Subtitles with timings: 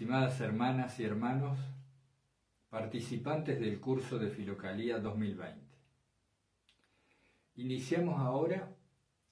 [0.00, 1.58] Estimadas hermanas y hermanos,
[2.70, 5.60] participantes del curso de Filocalía 2020.
[7.56, 8.74] Iniciamos ahora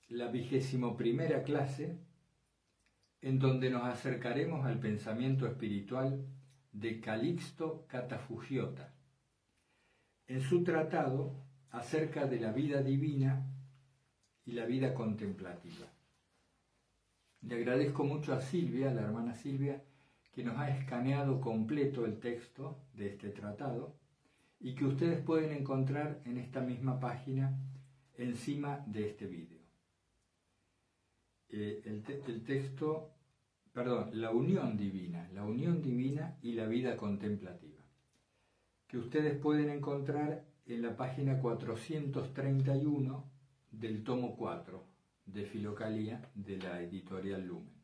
[0.09, 1.97] la vigésimo primera clase
[3.23, 6.27] en donde nos acercaremos al pensamiento espiritual
[6.73, 8.93] de Calixto Catafugiota,
[10.27, 11.33] en su tratado
[11.71, 13.43] acerca de la vida divina
[14.45, 15.87] y la vida contemplativa.
[17.41, 19.83] Le agradezco mucho a Silvia, la hermana Silvia,
[20.39, 23.97] que nos ha escaneado completo el texto de este tratado
[24.61, 27.59] y que ustedes pueden encontrar en esta misma página
[28.17, 29.59] encima de este vídeo.
[31.49, 33.11] Eh, el, el texto,
[33.73, 37.83] perdón, la unión divina, la unión divina y la vida contemplativa,
[38.87, 43.29] que ustedes pueden encontrar en la página 431
[43.73, 44.87] del tomo 4
[45.27, 47.75] de Filocalía de la editorial Lumen.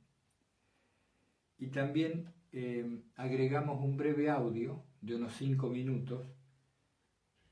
[1.59, 6.25] Y también eh, agregamos un breve audio de unos 5 minutos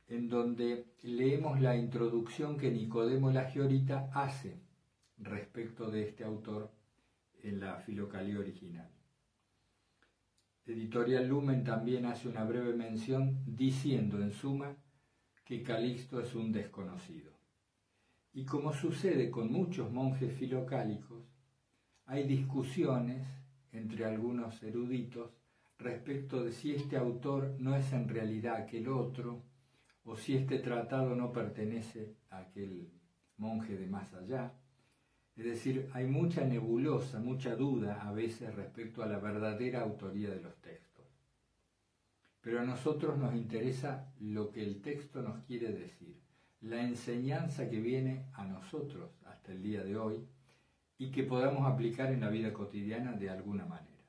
[0.06, 4.60] en donde leemos la introducción que Nicodemo la Giorita hace
[5.18, 6.70] respecto de este autor
[7.42, 8.88] en la Filocalía original.
[10.66, 14.76] Editorial Lumen también hace una breve mención diciendo en suma
[15.44, 17.32] que Calixto es un desconocido.
[18.32, 21.24] Y como sucede con muchos monjes filocálicos,
[22.06, 23.41] hay discusiones
[23.72, 25.30] entre algunos eruditos
[25.78, 29.42] respecto de si este autor no es en realidad aquel otro,
[30.04, 32.90] o si este tratado no pertenece a aquel
[33.36, 34.52] monje de más allá.
[35.36, 40.40] Es decir, hay mucha nebulosa, mucha duda a veces respecto a la verdadera autoría de
[40.40, 41.06] los textos.
[42.40, 46.20] Pero a nosotros nos interesa lo que el texto nos quiere decir,
[46.60, 50.28] la enseñanza que viene a nosotros hasta el día de hoy
[51.02, 54.04] y que podamos aplicar en la vida cotidiana de alguna manera.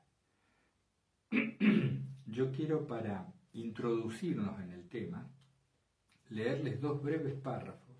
[2.26, 5.28] Yo quiero para introducirnos en el tema
[6.28, 7.96] leerles dos breves párrafos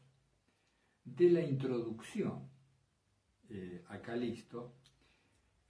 [1.05, 2.49] de la introducción
[3.51, 4.75] eh, a Calixto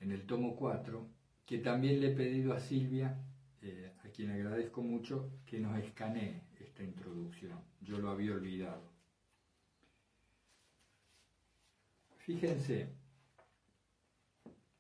[0.01, 1.09] en el tomo 4,
[1.47, 3.25] que también le he pedido a Silvia,
[3.63, 7.59] eh, a quien agradezco mucho, que nos escanee esta introducción.
[7.81, 8.83] Yo lo había olvidado.
[12.19, 13.04] Fíjense,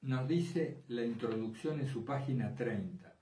[0.04, 3.16] nos dice la introducción en su página 30.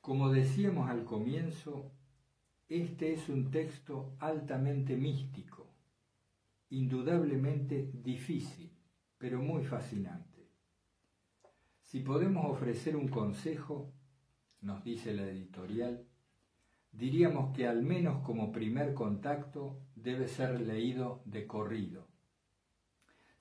[0.00, 1.92] Como decíamos al comienzo,
[2.68, 5.72] este es un texto altamente místico,
[6.70, 8.72] indudablemente difícil,
[9.18, 10.48] pero muy fascinante.
[11.82, 13.92] Si podemos ofrecer un consejo,
[14.62, 16.04] nos dice la editorial,
[16.90, 22.13] diríamos que al menos como primer contacto debe ser leído de corrido,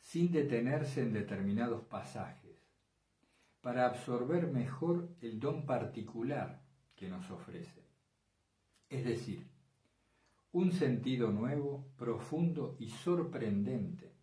[0.03, 2.43] sin detenerse en determinados pasajes
[3.61, 6.61] para absorber mejor el don particular
[6.95, 7.81] que nos ofrece.
[8.89, 9.47] Es decir,
[10.51, 14.13] un sentido nuevo, profundo y sorprendente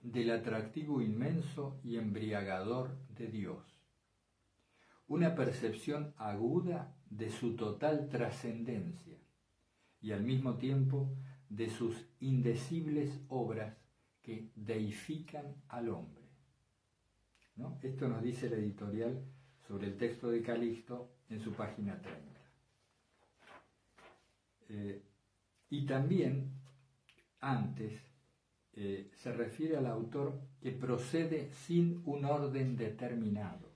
[0.00, 3.62] del atractivo inmenso y embriagador de Dios.
[5.06, 9.18] Una percepción aguda de su total trascendencia
[10.00, 11.14] y al mismo tiempo
[11.50, 13.85] de sus indecibles obras
[14.26, 16.24] que deifican al hombre.
[17.80, 19.22] Esto nos dice la editorial
[19.68, 22.40] sobre el texto de Calixto en su página 30.
[24.68, 25.02] Eh,
[25.70, 26.50] y también,
[27.40, 27.92] antes,
[28.72, 33.70] eh, se refiere al autor que procede sin un orden determinado.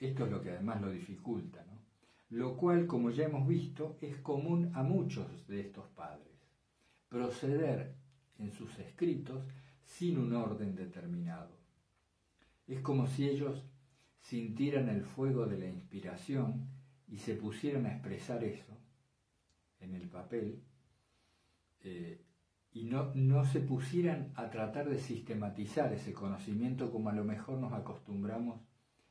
[0.00, 1.78] Esto es lo que además lo dificulta, ¿no?
[2.30, 6.32] Lo cual, como ya hemos visto, es común a muchos de estos padres.
[7.10, 8.03] Proceder
[8.38, 9.44] en sus escritos
[9.84, 11.64] sin un orden determinado
[12.66, 13.62] es como si ellos
[14.20, 16.68] sintieran el fuego de la inspiración
[17.08, 18.76] y se pusieran a expresar eso
[19.80, 20.62] en el papel
[21.80, 22.22] eh,
[22.72, 27.58] y no, no se pusieran a tratar de sistematizar ese conocimiento como a lo mejor
[27.58, 28.60] nos acostumbramos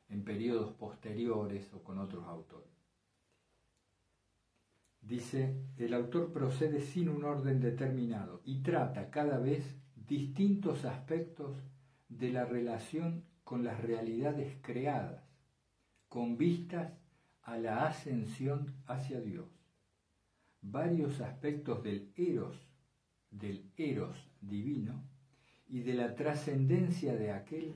[0.09, 2.72] en periodos posteriores o con otros autores.
[5.03, 11.57] Dice, el autor procede sin un orden determinado y trata cada vez distintos aspectos
[12.07, 15.23] de la relación con las realidades creadas,
[16.07, 16.93] con vistas
[17.41, 19.49] a la ascensión hacia Dios.
[20.61, 22.55] Varios aspectos del eros,
[23.29, 25.03] del eros divino
[25.67, 27.73] y de la trascendencia de aquel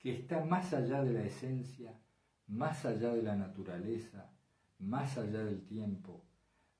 [0.00, 2.00] que está más allá de la esencia,
[2.48, 4.32] más allá de la naturaleza,
[4.78, 6.24] más allá del tiempo,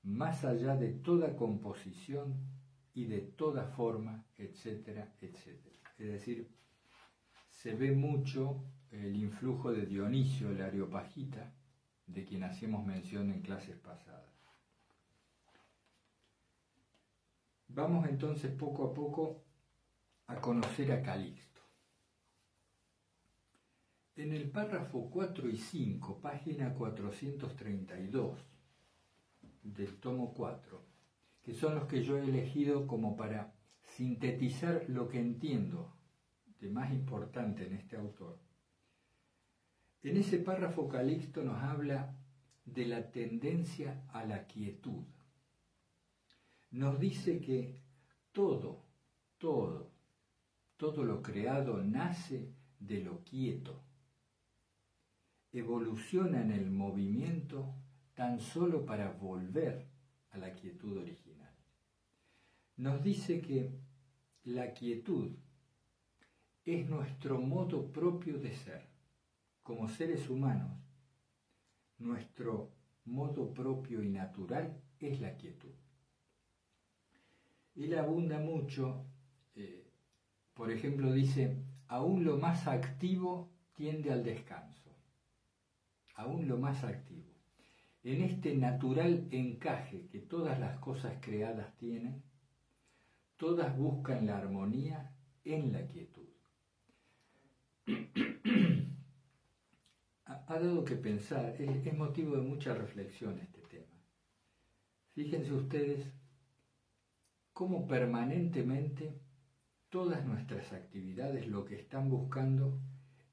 [0.05, 2.35] más allá de toda composición
[2.93, 5.75] y de toda forma, etcétera, etcétera.
[5.97, 6.49] Es decir,
[7.49, 11.53] se ve mucho el influjo de Dionisio, el Areopagita,
[12.05, 14.23] de quien hacíamos mención en clases pasadas.
[17.67, 19.43] Vamos entonces poco a poco
[20.27, 21.61] a conocer a Calixto.
[24.15, 28.54] En el párrafo 4 y 5, página 432
[29.65, 30.81] del tomo 4,
[31.43, 35.93] que son los que yo he elegido como para sintetizar lo que entiendo
[36.59, 38.39] de más importante en este autor.
[40.03, 42.15] En ese párrafo Calixto nos habla
[42.63, 45.03] de la tendencia a la quietud.
[46.71, 47.81] Nos dice que
[48.31, 48.83] todo,
[49.37, 49.91] todo,
[50.77, 53.81] todo lo creado nace de lo quieto,
[55.51, 57.73] evoluciona en el movimiento
[58.15, 59.85] tan solo para volver
[60.31, 61.53] a la quietud original.
[62.77, 63.71] Nos dice que
[64.43, 65.35] la quietud
[66.63, 68.87] es nuestro modo propio de ser.
[69.63, 70.77] Como seres humanos,
[71.97, 72.71] nuestro
[73.05, 75.73] modo propio y natural es la quietud.
[77.75, 79.05] Él abunda mucho,
[79.55, 79.91] eh,
[80.53, 81.57] por ejemplo, dice,
[81.87, 84.91] aún lo más activo tiende al descanso,
[86.15, 87.24] aún lo más activo.
[88.05, 92.21] En este natural encaje que todas las cosas creadas tienen,
[93.35, 95.11] todas buscan la armonía
[95.43, 96.29] en la quietud.
[100.25, 103.99] ha dado que pensar, es, motivo de mucha reflexión este tema.
[105.15, 106.13] Fíjense ustedes
[107.53, 109.19] cómo permanentemente
[109.89, 112.79] todas nuestras actividades lo que están buscando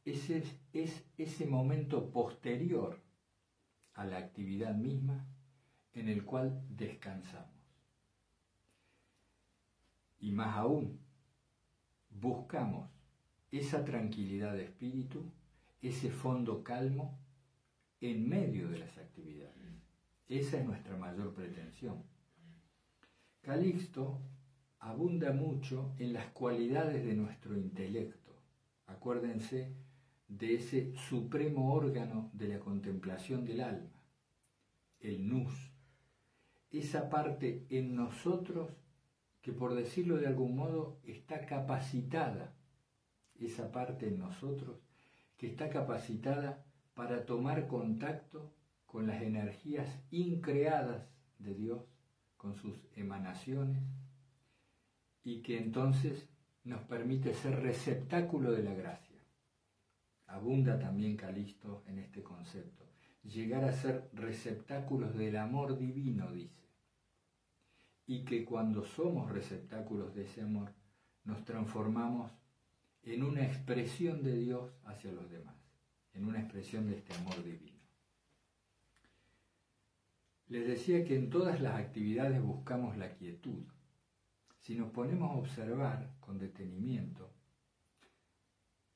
[0.06, 0.30] es,
[0.72, 3.01] es ese momento posterior
[4.02, 5.24] a la actividad misma
[5.94, 7.48] en el cual descansamos.
[10.18, 10.98] Y más aún,
[12.10, 12.90] buscamos
[13.52, 15.30] esa tranquilidad de espíritu,
[15.80, 17.16] ese fondo calmo
[18.00, 19.52] en medio de las actividades.
[20.28, 22.02] Esa es nuestra mayor pretensión.
[23.40, 24.20] Calixto
[24.80, 28.32] abunda mucho en las cualidades de nuestro intelecto.
[28.86, 29.72] Acuérdense
[30.28, 33.91] de ese supremo órgano de la contemplación del alma,
[35.02, 35.52] el nous,
[36.70, 38.70] esa parte en nosotros
[39.42, 42.54] que por decirlo de algún modo está capacitada.
[43.38, 44.78] Esa parte en nosotros
[45.36, 46.64] que está capacitada
[46.94, 48.54] para tomar contacto
[48.86, 51.08] con las energías increadas
[51.38, 51.82] de Dios,
[52.36, 53.82] con sus emanaciones,
[55.24, 56.28] y que entonces
[56.62, 59.18] nos permite ser receptáculo de la gracia.
[60.26, 62.81] Abunda también Calisto en este concepto,
[63.22, 66.62] llegar a ser receptáculos del amor divino, dice,
[68.06, 70.72] y que cuando somos receptáculos de ese amor,
[71.24, 72.32] nos transformamos
[73.04, 75.54] en una expresión de Dios hacia los demás,
[76.14, 77.80] en una expresión de este amor divino.
[80.48, 83.64] Les decía que en todas las actividades buscamos la quietud.
[84.58, 87.32] Si nos ponemos a observar con detenimiento,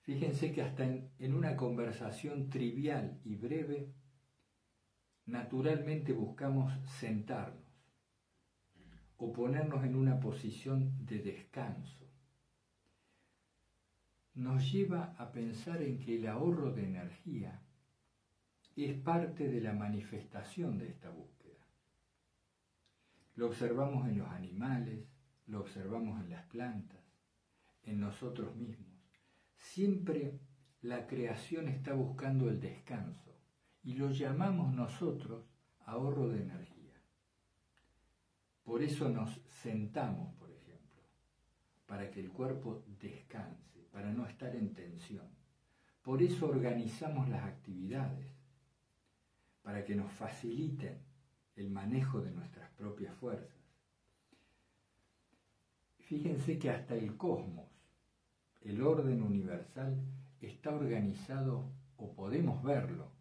[0.02, 3.94] fíjense que hasta en, en una conversación trivial y breve,
[5.26, 7.62] naturalmente buscamos sentarnos
[9.18, 12.06] o ponernos en una posición de descanso
[14.36, 17.62] nos lleva a pensar en que el ahorro de energía
[18.76, 21.66] es parte de la manifestación de esta búsqueda.
[23.34, 25.06] Lo observamos en los animales,
[25.46, 27.00] lo observamos en las plantas,
[27.84, 29.00] en nosotros mismos.
[29.56, 30.38] Siempre
[30.82, 33.35] la creación está buscando el descanso
[33.86, 35.44] y lo llamamos nosotros
[35.84, 37.00] ahorro de energía.
[38.64, 41.02] Por eso nos sentamos, por ejemplo,
[41.86, 45.28] para que el cuerpo descanse para no estar en tensión.
[46.02, 48.26] Por eso organizamos las actividades,
[49.62, 50.98] para que nos faciliten
[51.54, 53.56] el manejo de nuestras propias fuerzas.
[56.00, 57.70] Fíjense que hasta el cosmos,
[58.62, 59.96] el orden universal,
[60.40, 63.15] está organizado, o podemos verlo,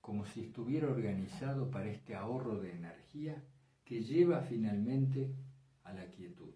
[0.00, 3.42] como si estuviera organizado para este ahorro de energía
[3.84, 5.34] que lleva finalmente
[5.84, 6.54] a la quietud.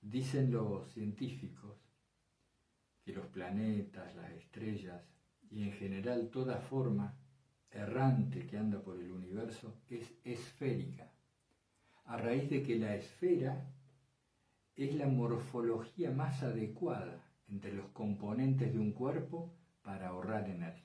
[0.00, 1.76] Dicen los científicos
[3.04, 5.02] que los planetas, las estrellas
[5.50, 7.14] y en general toda forma
[7.70, 11.10] errante que anda por el universo es esférica,
[12.04, 13.66] a raíz de que la esfera
[14.76, 19.52] es la morfología más adecuada entre los componentes de un cuerpo
[19.82, 20.83] para ahorrar energía.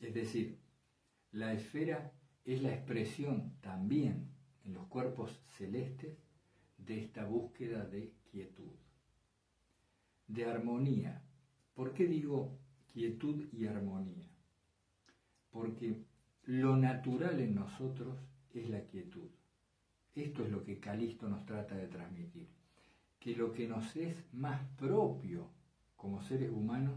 [0.00, 0.58] Es decir,
[1.32, 2.12] la esfera
[2.44, 4.28] es la expresión también
[4.64, 6.16] en los cuerpos celestes
[6.78, 8.72] de esta búsqueda de quietud
[10.28, 11.22] de armonía
[11.76, 12.58] ¿Por qué digo
[12.90, 14.30] quietud y armonía?
[15.50, 16.06] Porque
[16.44, 18.16] lo natural en nosotros
[18.54, 19.28] es la quietud.
[20.14, 22.48] Esto es lo que Calisto nos trata de transmitir,
[23.18, 25.50] que lo que nos es más propio
[25.96, 26.94] como seres humanos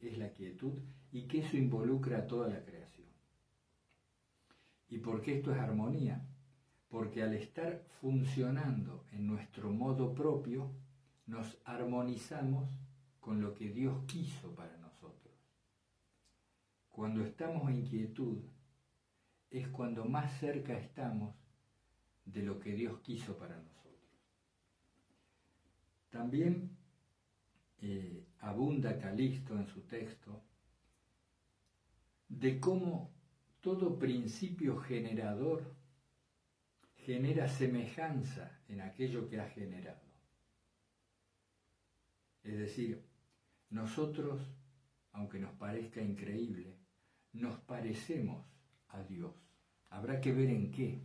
[0.00, 0.76] es la quietud
[1.12, 3.08] y que eso involucra a toda la creación.
[4.88, 6.26] ¿Y por qué esto es armonía?
[6.88, 10.70] Porque al estar funcionando en nuestro modo propio,
[11.26, 12.68] nos armonizamos
[13.20, 15.34] con lo que Dios quiso para nosotros.
[16.90, 18.38] Cuando estamos en quietud,
[19.50, 21.34] es cuando más cerca estamos
[22.24, 23.76] de lo que Dios quiso para nosotros.
[26.10, 26.76] También
[27.78, 30.42] eh, abunda Calixto en su texto
[32.28, 33.14] de cómo
[33.60, 35.74] todo principio generador
[36.96, 40.06] genera semejanza en aquello que ha generado.
[42.42, 43.04] Es decir,
[43.70, 44.40] nosotros,
[45.12, 46.76] aunque nos parezca increíble,
[47.32, 48.44] nos parecemos
[48.88, 49.34] a Dios.
[49.90, 51.00] Habrá que ver en qué.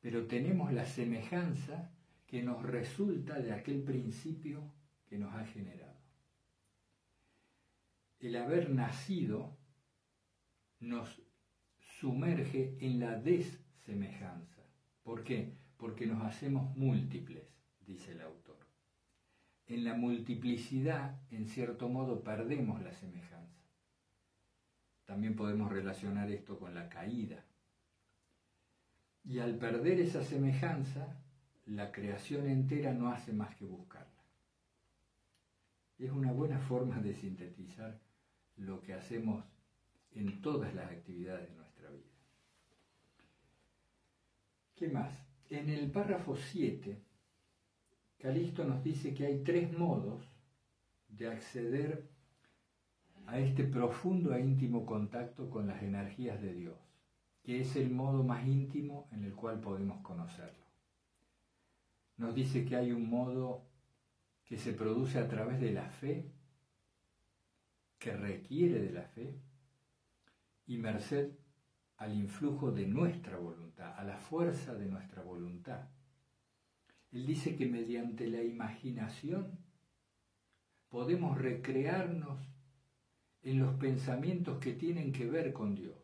[0.00, 1.90] Pero tenemos la semejanza
[2.26, 4.72] que nos resulta de aquel principio
[5.06, 5.89] que nos ha generado.
[8.20, 9.56] El haber nacido
[10.78, 11.22] nos
[11.78, 14.62] sumerge en la desemejanza.
[15.02, 15.56] ¿Por qué?
[15.78, 17.42] Porque nos hacemos múltiples,
[17.80, 18.58] dice el autor.
[19.66, 23.64] En la multiplicidad, en cierto modo, perdemos la semejanza.
[25.06, 27.44] También podemos relacionar esto con la caída.
[29.24, 31.16] Y al perder esa semejanza,
[31.64, 34.24] la creación entera no hace más que buscarla.
[35.98, 37.98] Es una buena forma de sintetizar
[38.56, 39.44] lo que hacemos
[40.12, 42.10] en todas las actividades de nuestra vida.
[44.74, 45.12] ¿Qué más?
[45.48, 47.02] En el párrafo 7,
[48.18, 50.22] Calisto nos dice que hay tres modos
[51.08, 52.08] de acceder
[53.26, 56.78] a este profundo e íntimo contacto con las energías de Dios,
[57.42, 60.64] que es el modo más íntimo en el cual podemos conocerlo.
[62.16, 63.62] Nos dice que hay un modo
[64.44, 66.30] que se produce a través de la fe,
[68.00, 69.38] que requiere de la fe,
[70.66, 71.32] y merced
[71.98, 75.88] al influjo de nuestra voluntad, a la fuerza de nuestra voluntad.
[77.12, 79.58] Él dice que mediante la imaginación
[80.88, 82.40] podemos recrearnos
[83.42, 85.98] en los pensamientos que tienen que ver con Dios,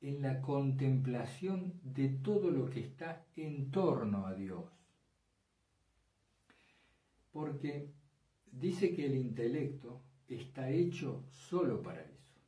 [0.00, 4.64] en la contemplación de todo lo que está en torno a Dios.
[7.30, 7.92] Porque
[8.50, 10.02] dice que el intelecto
[10.36, 12.40] está hecho solo para eso,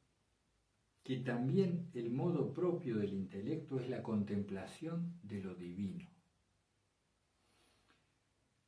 [1.02, 6.08] que también el modo propio del intelecto es la contemplación de lo divino.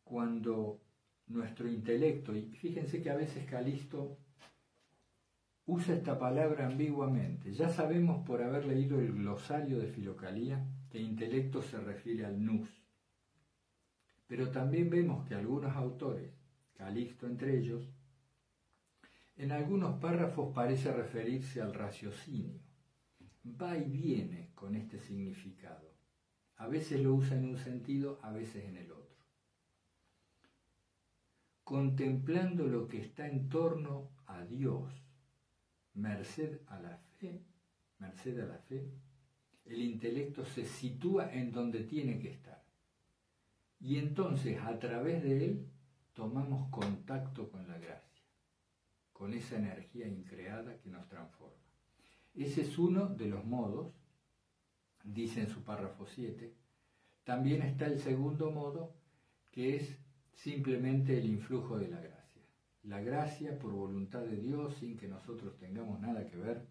[0.05, 0.81] Cuando
[1.27, 4.19] nuestro intelecto, y fíjense que a veces Calisto
[5.67, 7.53] usa esta palabra ambiguamente.
[7.53, 12.69] Ya sabemos por haber leído el glosario de Filocalía que intelecto se refiere al nous.
[14.29, 16.33] Pero también vemos que algunos autores,
[16.75, 17.89] Calixto entre ellos,
[19.37, 22.59] en algunos párrafos parece referirse al raciocinio.
[23.61, 25.95] Va y viene con este significado.
[26.57, 29.17] A veces lo usa en un sentido, a veces en el otro.
[31.63, 34.91] Contemplando lo que está en torno a Dios,
[35.95, 37.43] merced a la fe,
[37.99, 38.91] merced a la fe,
[39.67, 42.65] el intelecto se sitúa en donde tiene que estar.
[43.81, 45.69] Y entonces a través de él
[46.15, 47.66] tomamos contacto con
[49.17, 51.57] con esa energía increada que nos transforma.
[52.35, 53.95] Ese es uno de los modos,
[55.05, 56.53] dice en su párrafo 7.
[57.25, 58.95] También está el segundo modo,
[59.51, 59.99] que es
[60.35, 62.43] simplemente el influjo de la gracia.
[62.83, 66.67] La gracia, por voluntad de Dios, sin que nosotros tengamos nada que ver,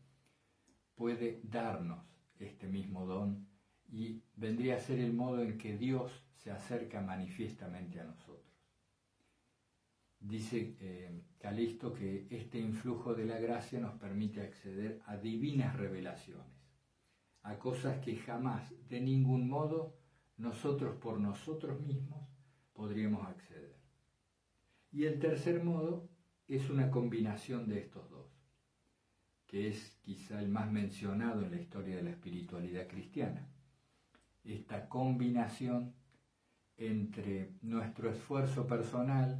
[0.94, 2.06] puede darnos
[2.38, 3.48] este mismo don
[3.90, 8.45] y vendría a ser el modo en que Dios se acerca manifiestamente a nosotros.
[10.28, 16.58] Dice eh, Calisto que este influjo de la gracia nos permite acceder a divinas revelaciones,
[17.44, 19.96] a cosas que jamás, de ningún modo,
[20.38, 22.28] nosotros por nosotros mismos
[22.74, 23.78] podríamos acceder.
[24.92, 26.10] Y el tercer modo
[26.48, 28.28] es una combinación de estos dos,
[29.46, 33.48] que es quizá el más mencionado en la historia de la espiritualidad cristiana.
[34.44, 35.94] Esta combinación
[36.78, 39.40] entre nuestro esfuerzo personal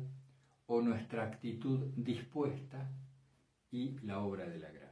[0.68, 2.90] o nuestra actitud dispuesta
[3.72, 4.86] y la obra de la gracia.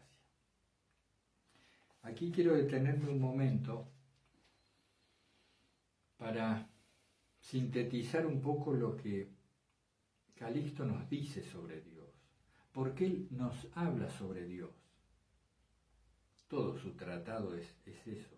[2.04, 3.88] Aquí quiero detenerme un momento
[6.18, 6.70] para
[7.40, 9.30] sintetizar un poco lo que
[10.36, 11.94] Calixto nos dice sobre Dios.
[12.74, 14.72] porque Él nos habla sobre Dios.
[16.48, 18.36] Todo su tratado es, es eso.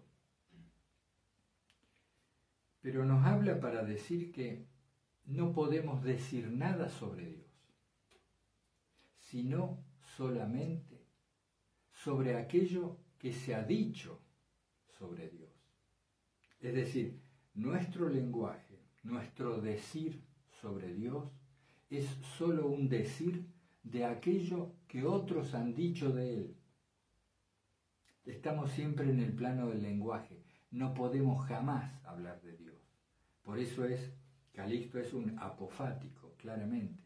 [2.82, 4.65] Pero nos habla para decir que
[5.25, 7.51] no podemos decir nada sobre Dios,
[9.17, 9.84] sino
[10.17, 11.05] solamente
[11.91, 14.22] sobre aquello que se ha dicho
[15.00, 15.50] sobre Dios.
[16.60, 17.20] Es decir,
[17.53, 20.22] nuestro lenguaje, nuestro decir
[20.62, 21.32] sobre Dios
[21.89, 22.05] es
[22.38, 23.46] sólo un decir
[23.84, 26.55] de aquello que otros han dicho de Él.
[28.25, 32.75] Estamos siempre en el plano del lenguaje, no podemos jamás hablar de Dios.
[33.44, 34.12] Por eso es,
[34.55, 37.03] Calixto es un apofático, claramente.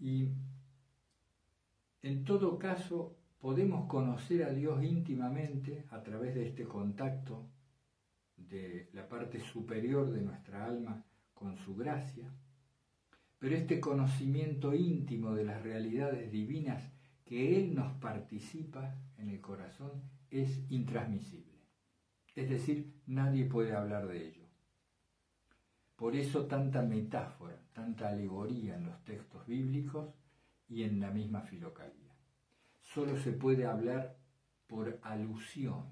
[0.00, 0.28] Y
[2.02, 7.48] en todo caso, podemos conocer a Dios íntimamente a través de este contacto
[8.36, 11.04] de la parte superior de nuestra alma
[11.34, 12.32] con su gracia,
[13.40, 16.92] pero este conocimiento íntimo de las realidades divinas
[17.24, 21.60] que Él nos participa en el corazón es intransmisible.
[22.36, 24.41] Es decir, nadie puede hablar de ello.
[26.02, 30.12] Por eso tanta metáfora, tanta alegoría en los textos bíblicos
[30.68, 32.12] y en la misma filocalía.
[32.80, 34.16] Solo se puede hablar
[34.66, 35.84] por alusión,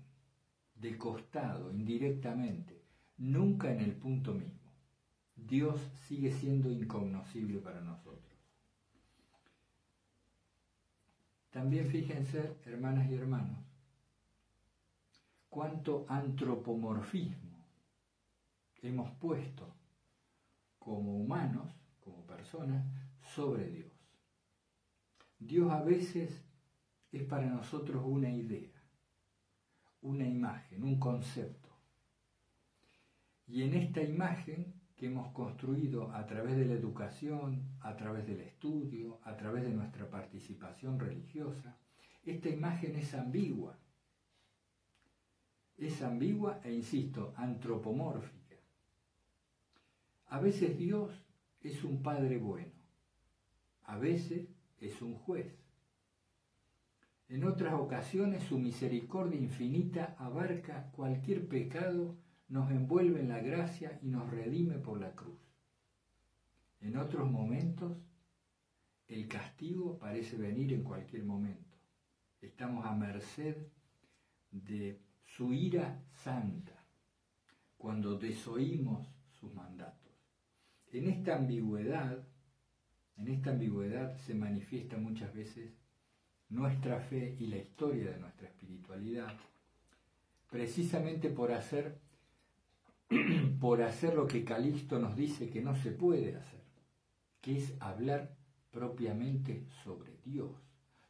[0.75, 2.83] de costado, indirectamente,
[3.19, 4.73] nunca en el punto mismo.
[5.37, 8.37] Dios sigue siendo incognoscible para nosotros.
[11.50, 13.61] También fíjense, hermanas y hermanos,
[15.49, 17.64] cuánto antropomorfismo
[18.83, 19.79] hemos puesto
[20.81, 22.85] como humanos, como personas,
[23.23, 23.93] sobre Dios.
[25.39, 26.45] Dios a veces
[27.13, 28.83] es para nosotros una idea,
[30.01, 31.69] una imagen, un concepto.
[33.47, 38.41] Y en esta imagen que hemos construido a través de la educación, a través del
[38.41, 41.76] estudio, a través de nuestra participación religiosa,
[42.25, 43.78] esta imagen es ambigua.
[45.76, 48.40] Es ambigua e, insisto, antropomórfica.
[50.30, 51.10] A veces Dios
[51.60, 52.73] es un Padre bueno,
[53.82, 55.52] a veces es un juez.
[57.28, 62.16] En otras ocasiones su misericordia infinita abarca cualquier pecado,
[62.49, 65.40] nos envuelve en la gracia y nos redime por la cruz.
[66.80, 67.99] En otros momentos
[69.08, 71.76] el castigo parece venir en cualquier momento.
[72.40, 73.56] Estamos a merced
[74.52, 76.86] de su ira santa
[77.76, 80.00] cuando desoímos sus mandatos.
[80.93, 82.26] En esta ambigüedad
[83.21, 85.75] en esta ambigüedad se manifiesta muchas veces
[86.49, 89.37] nuestra fe y la historia de nuestra espiritualidad,
[90.49, 92.00] precisamente por hacer,
[93.61, 96.65] por hacer lo que Calixto nos dice que no se puede hacer,
[97.43, 98.35] que es hablar
[98.71, 100.53] propiamente sobre Dios,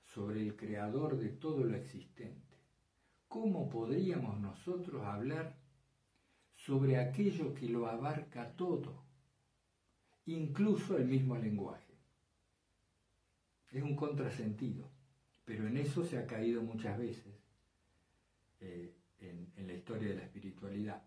[0.02, 2.56] sobre el creador de todo lo existente.
[3.28, 5.56] ¿Cómo podríamos nosotros hablar
[6.56, 9.09] sobre aquello que lo abarca todo,
[10.34, 11.94] incluso el mismo lenguaje?
[13.70, 14.90] Es un contrasentido,
[15.44, 17.34] pero en eso se ha caído muchas veces
[18.60, 21.02] eh, en, en la historia de la espiritualidad.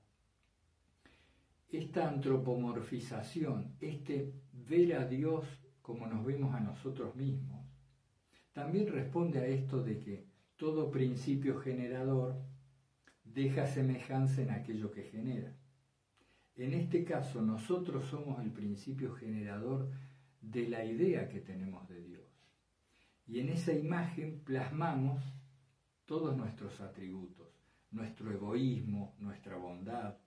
[1.69, 5.45] Esta antropomorfización, este ver a Dios
[5.81, 7.65] como nos vemos a nosotros mismos,
[8.53, 12.35] también responde a esto de que todo principio generador
[13.23, 15.55] deja semejanza en aquello que genera.
[16.55, 19.89] En este caso, nosotros somos el principio generador
[20.41, 22.27] de la idea que tenemos de Dios.
[23.25, 25.23] Y en esa imagen plasmamos
[26.05, 27.47] todos nuestros atributos,
[27.91, 30.17] nuestro egoísmo, nuestra bondad.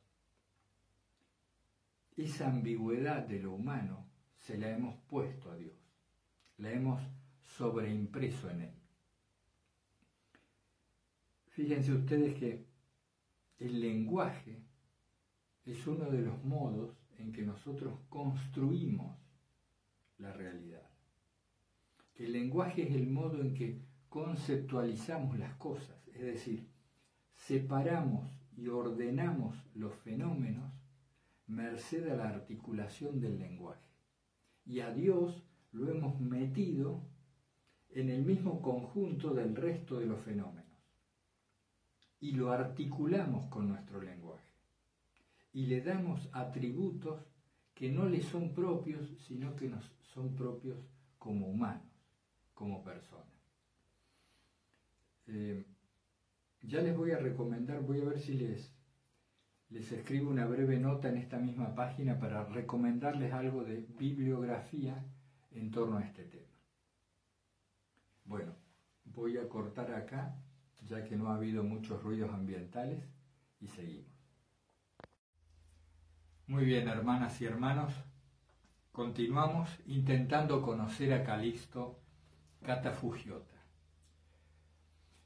[2.17, 4.07] Esa ambigüedad de lo humano
[4.39, 5.77] se la hemos puesto a Dios,
[6.59, 7.03] la hemos
[7.43, 8.75] sobreimpreso en Él.
[11.49, 12.67] Fíjense ustedes que
[13.59, 14.63] el lenguaje
[15.67, 19.17] es uno de los modos en que nosotros construimos
[20.19, 20.89] la realidad.
[22.15, 26.69] El lenguaje es el modo en que conceptualizamos las cosas, es decir,
[27.35, 30.73] separamos y ordenamos los fenómenos
[31.47, 33.87] merced a la articulación del lenguaje.
[34.65, 37.03] Y a Dios lo hemos metido
[37.91, 40.65] en el mismo conjunto del resto de los fenómenos.
[42.21, 44.46] Y lo articulamos con nuestro lenguaje.
[45.57, 47.25] Y le damos atributos
[47.73, 50.77] que no le son propios, sino que nos son propios
[51.19, 51.91] como humanos
[52.53, 53.33] como persona.
[55.29, 55.65] Eh,
[56.61, 58.71] ya les voy a recomendar, voy a ver si les,
[59.71, 65.07] les escribo una breve nota en esta misma página para recomendarles algo de bibliografía
[65.53, 66.53] en torno a este tema.
[68.27, 68.53] Bueno,
[69.05, 70.39] voy a cortar acá,
[70.83, 73.03] ya que no ha habido muchos ruidos ambientales,
[73.59, 74.16] y seguimos.
[76.49, 77.93] Muy bien, hermanas y hermanos,
[78.93, 81.99] continuamos intentando conocer a Calixto
[82.65, 83.57] Catafugiota.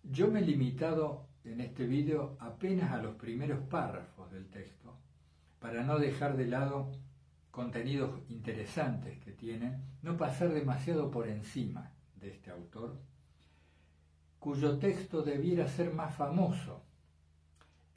[0.02, 4.96] Yo me he limitado en este vídeo apenas a los primeros párrafos del texto,
[5.58, 6.90] para no dejar de lado
[7.50, 12.98] contenidos interesantes que tienen, no pasar demasiado por encima de este autor,
[14.38, 16.82] cuyo texto debiera ser más famoso.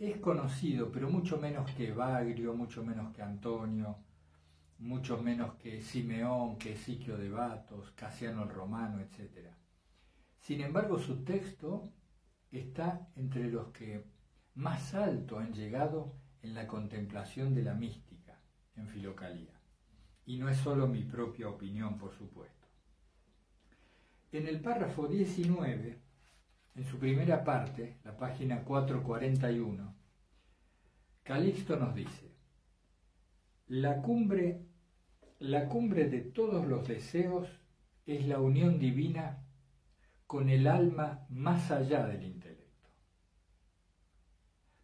[0.04, 3.96] Es conocido, pero mucho menos que Bagrio, mucho menos que Antonio,
[4.80, 9.48] mucho menos que Simeón, que Siquio de Batos, Casiano el Romano, etc.
[10.42, 11.90] Sin embargo, su texto
[12.52, 14.04] está entre los que
[14.56, 18.38] más alto han llegado en la contemplación de la mística,
[18.76, 19.58] en Filocalía.
[20.26, 22.68] Y no es solo mi propia opinión, por supuesto.
[24.34, 26.03] En el párrafo 19,
[26.76, 29.96] en su primera parte, la página 441,
[31.24, 32.32] Calixto nos dice,
[33.68, 34.66] la cumbre,
[35.40, 37.48] la cumbre de todos los deseos
[38.06, 39.44] es la unión divina
[40.28, 42.90] con el alma más allá del intelecto.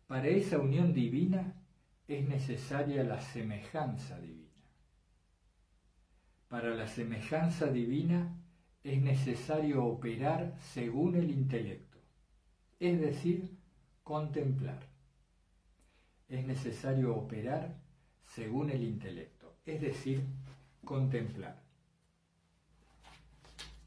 [0.08, 1.56] Para esa unión divina
[2.08, 4.49] es necesaria la semejanza divina.
[6.47, 8.38] Para la semejanza divina
[8.89, 11.99] es necesario operar según el intelecto,
[12.80, 13.56] es decir,
[14.04, 14.80] contemplar.
[16.28, 17.75] Es necesario operar
[18.25, 20.23] según el intelecto, es decir,
[20.84, 21.62] contemplar.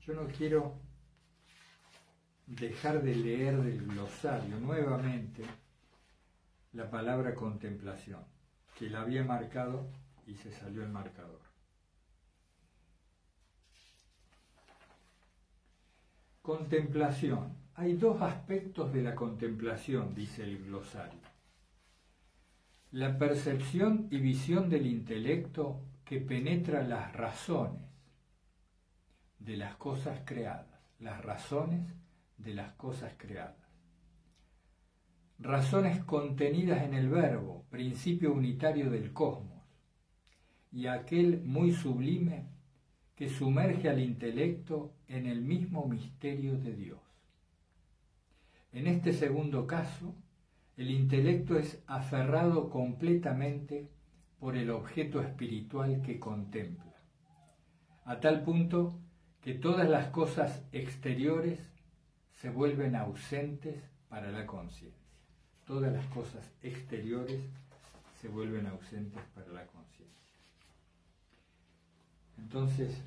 [0.03, 0.77] Yo no quiero
[2.47, 5.43] dejar de leer del glosario nuevamente
[6.75, 8.25] la palabra contemplación,
[8.79, 9.91] que la había marcado
[10.29, 11.52] y se salió el marcador.
[16.43, 17.57] Contemplación.
[17.77, 21.21] Hay dos aspectos de la contemplación, dice el glosario.
[22.91, 27.81] La percepción y visión del intelecto que penetra las razones
[29.39, 31.89] de las cosas creadas, las razones
[32.39, 33.69] de las cosas creadas.
[35.39, 39.63] Razones contenidas en el verbo, principio unitario del cosmos,
[40.73, 42.52] y aquel muy sublime
[43.23, 46.99] que sumerge al intelecto en el mismo misterio de Dios.
[48.73, 50.17] En este segundo caso,
[50.77, 53.89] el intelecto es aferrado completamente
[54.41, 56.97] por el objeto espiritual que contempla,
[58.05, 58.99] a tal punto
[59.41, 61.61] que todas las cosas exteriores
[62.41, 64.99] se vuelven ausentes para la conciencia.
[65.65, 67.41] Todas las cosas exteriores
[68.21, 69.83] se vuelven ausentes para la conciencia.
[72.39, 73.01] Entonces,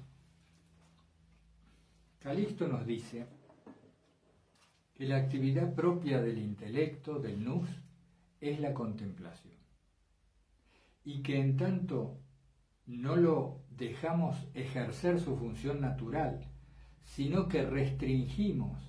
[2.26, 3.28] Calisto nos dice
[4.96, 7.70] que la actividad propia del intelecto, del nous,
[8.42, 9.54] es la contemplación.
[11.04, 12.18] Y que en tanto
[12.88, 16.40] no lo dejamos ejercer su función natural,
[17.04, 18.82] sino que restringimos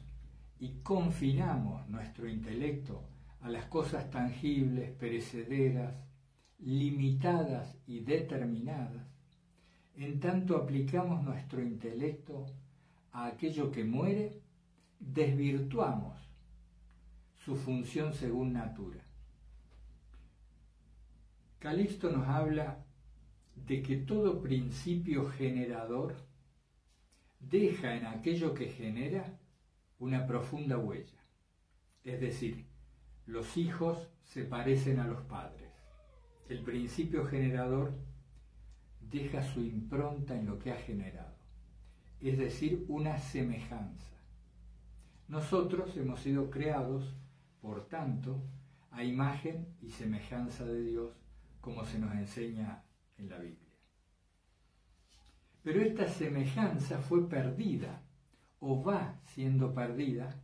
[0.59, 3.03] y confinamos nuestro intelecto
[3.43, 5.95] a las cosas tangibles, perecederas,
[6.59, 9.07] limitadas y determinadas,
[9.95, 12.47] en tanto aplicamos nuestro intelecto
[13.17, 14.43] a aquello que muere,
[15.01, 16.19] desvirtuamos
[17.35, 19.03] su función según natura.
[21.59, 22.85] Calixto nos habla
[23.55, 26.15] de que todo principio generador
[27.41, 29.41] deja en aquello que genera
[29.99, 31.25] una profunda huella.
[32.05, 32.67] Es decir,
[33.25, 35.73] los hijos se parecen a los padres.
[36.51, 37.95] El principio generador
[39.01, 41.36] deja su impronta en lo que ha generado,
[42.21, 44.17] es decir, una semejanza.
[45.29, 47.15] Nosotros hemos sido creados,
[47.61, 48.43] por tanto,
[48.91, 51.13] a imagen y semejanza de Dios,
[51.61, 52.85] como se nos enseña
[53.19, 53.67] en la Biblia.
[55.63, 58.03] Pero esta semejanza fue perdida
[58.61, 60.41] o va siendo perdida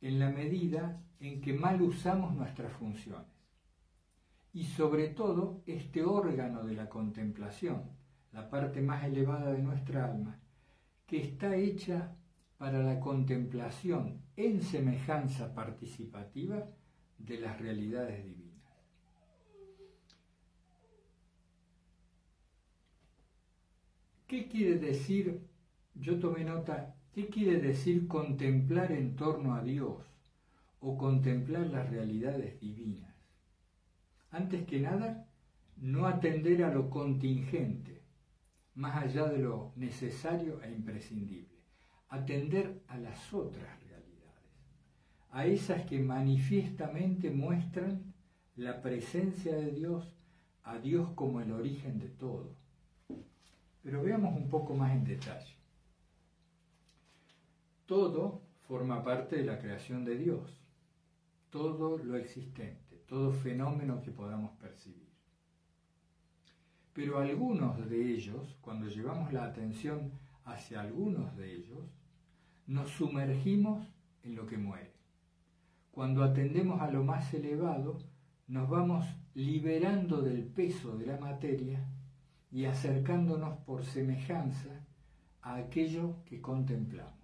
[0.00, 3.26] en la medida en que mal usamos nuestras funciones.
[4.52, 7.82] Y sobre todo este órgano de la contemplación,
[8.32, 10.40] la parte más elevada de nuestra alma,
[11.08, 12.14] que está hecha
[12.58, 16.64] para la contemplación en semejanza participativa
[17.18, 18.46] de las realidades divinas.
[24.28, 25.40] ¿Qué quiere decir?
[25.94, 30.04] Yo tomé nota ¿Qué quiere decir contemplar en torno a Dios
[30.78, 33.12] o contemplar las realidades divinas?
[34.30, 35.26] Antes que nada,
[35.78, 37.97] no atender a lo contingente,
[38.78, 41.58] más allá de lo necesario e imprescindible,
[42.10, 44.46] atender a las otras realidades,
[45.32, 48.14] a esas que manifiestamente muestran
[48.54, 50.16] la presencia de Dios,
[50.62, 52.54] a Dios como el origen de todo.
[53.82, 55.56] Pero veamos un poco más en detalle.
[57.84, 60.62] Todo forma parte de la creación de Dios,
[61.50, 65.07] todo lo existente, todo fenómeno que podamos percibir.
[66.98, 70.10] Pero algunos de ellos, cuando llevamos la atención
[70.44, 71.86] hacia algunos de ellos,
[72.66, 73.86] nos sumergimos
[74.24, 74.94] en lo que muere.
[75.92, 78.00] Cuando atendemos a lo más elevado,
[78.48, 81.86] nos vamos liberando del peso de la materia
[82.50, 84.84] y acercándonos por semejanza
[85.40, 87.14] a aquello que contemplamos.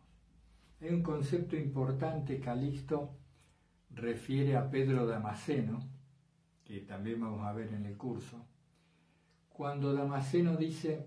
[0.80, 3.10] Hay un concepto importante, Calisto
[3.90, 5.80] refiere a Pedro Damasceno,
[6.62, 8.46] que también vamos a ver en el curso,
[9.54, 11.06] cuando Damasceno dice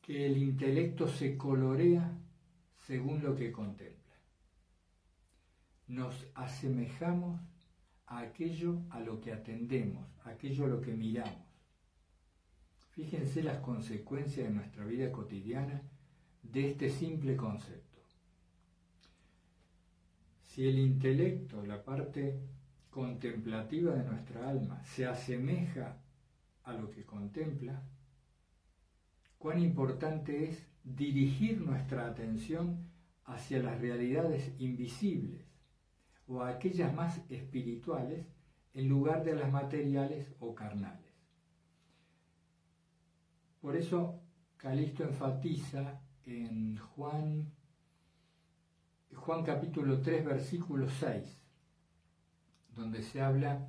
[0.00, 2.16] que el intelecto se colorea
[2.86, 4.14] según lo que contempla.
[5.88, 7.40] Nos asemejamos
[8.06, 11.44] a aquello a lo que atendemos, a aquello a lo que miramos.
[12.92, 15.82] Fíjense las consecuencias de nuestra vida cotidiana
[16.44, 17.98] de este simple concepto.
[20.44, 22.38] Si el intelecto, la parte
[22.90, 25.99] contemplativa de nuestra alma, se asemeja
[26.70, 27.82] a lo que contempla,
[29.38, 32.90] cuán importante es dirigir nuestra atención
[33.24, 35.46] hacia las realidades invisibles
[36.26, 38.26] o a aquellas más espirituales
[38.74, 41.12] en lugar de las materiales o carnales.
[43.60, 44.20] Por eso
[44.56, 47.52] Calisto enfatiza en Juan
[49.14, 51.40] Juan capítulo 3, versículo 6,
[52.74, 53.68] donde se habla,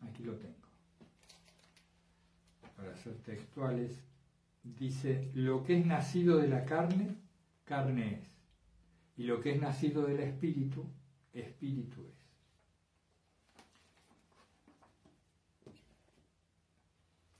[0.00, 0.59] aquí lo tengo,
[2.80, 4.02] para ser textuales,
[4.62, 7.14] dice, lo que es nacido de la carne,
[7.64, 8.30] carne es,
[9.18, 10.86] y lo que es nacido del espíritu,
[11.34, 12.20] espíritu es.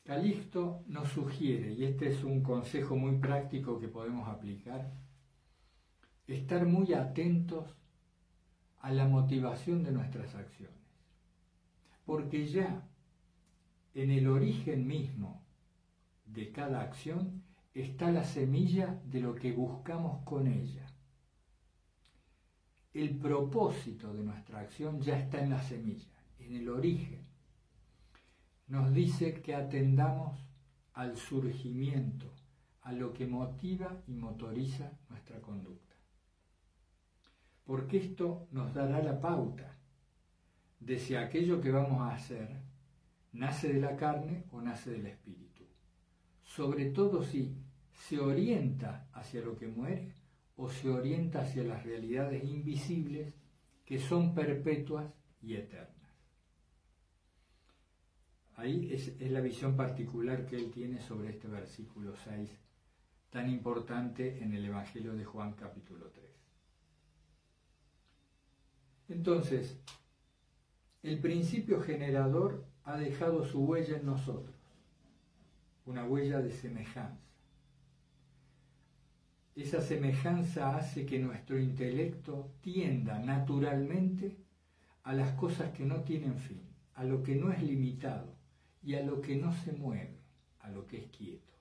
[0.04, 4.92] Calixto nos sugiere, y este es un consejo muy práctico que podemos aplicar,
[6.26, 7.76] estar muy atentos
[8.80, 10.76] a la motivación de nuestras acciones.
[12.04, 12.89] Porque ya
[13.94, 15.42] en el origen mismo
[16.24, 17.42] de cada acción
[17.74, 20.86] está la semilla de lo que buscamos con ella.
[22.92, 27.22] El propósito de nuestra acción ya está en la semilla, en el origen.
[28.68, 30.38] Nos dice que atendamos
[30.92, 32.32] al surgimiento,
[32.82, 35.90] a lo que motiva y motoriza nuestra conducta
[37.70, 39.76] porque esto nos dará la pauta
[40.80, 42.48] de si aquello que vamos a hacer
[43.32, 45.64] nace de la carne o nace del espíritu.
[46.42, 47.54] Sobre todo si
[47.92, 50.12] se orienta hacia lo que muere
[50.56, 53.34] o se orienta hacia las realidades invisibles
[53.84, 55.12] que son perpetuas
[55.42, 56.00] y eternas.
[58.56, 62.50] Ahí es, la visión particular que él tiene sobre este versículo 6,
[63.30, 66.26] tan importante en el Evangelio de Juan capítulo 3.
[69.08, 69.80] Entonces,
[71.02, 74.56] el principio generador ha dejado su huella en nosotros,
[75.86, 77.20] una huella de semejanza.
[79.54, 84.36] Esa semejanza hace que nuestro intelecto tienda naturalmente
[85.02, 86.62] a las cosas que no tienen fin,
[86.94, 88.34] a lo que no es limitado
[88.82, 90.20] y a lo que no se mueve,
[90.60, 91.52] a lo que es quieto.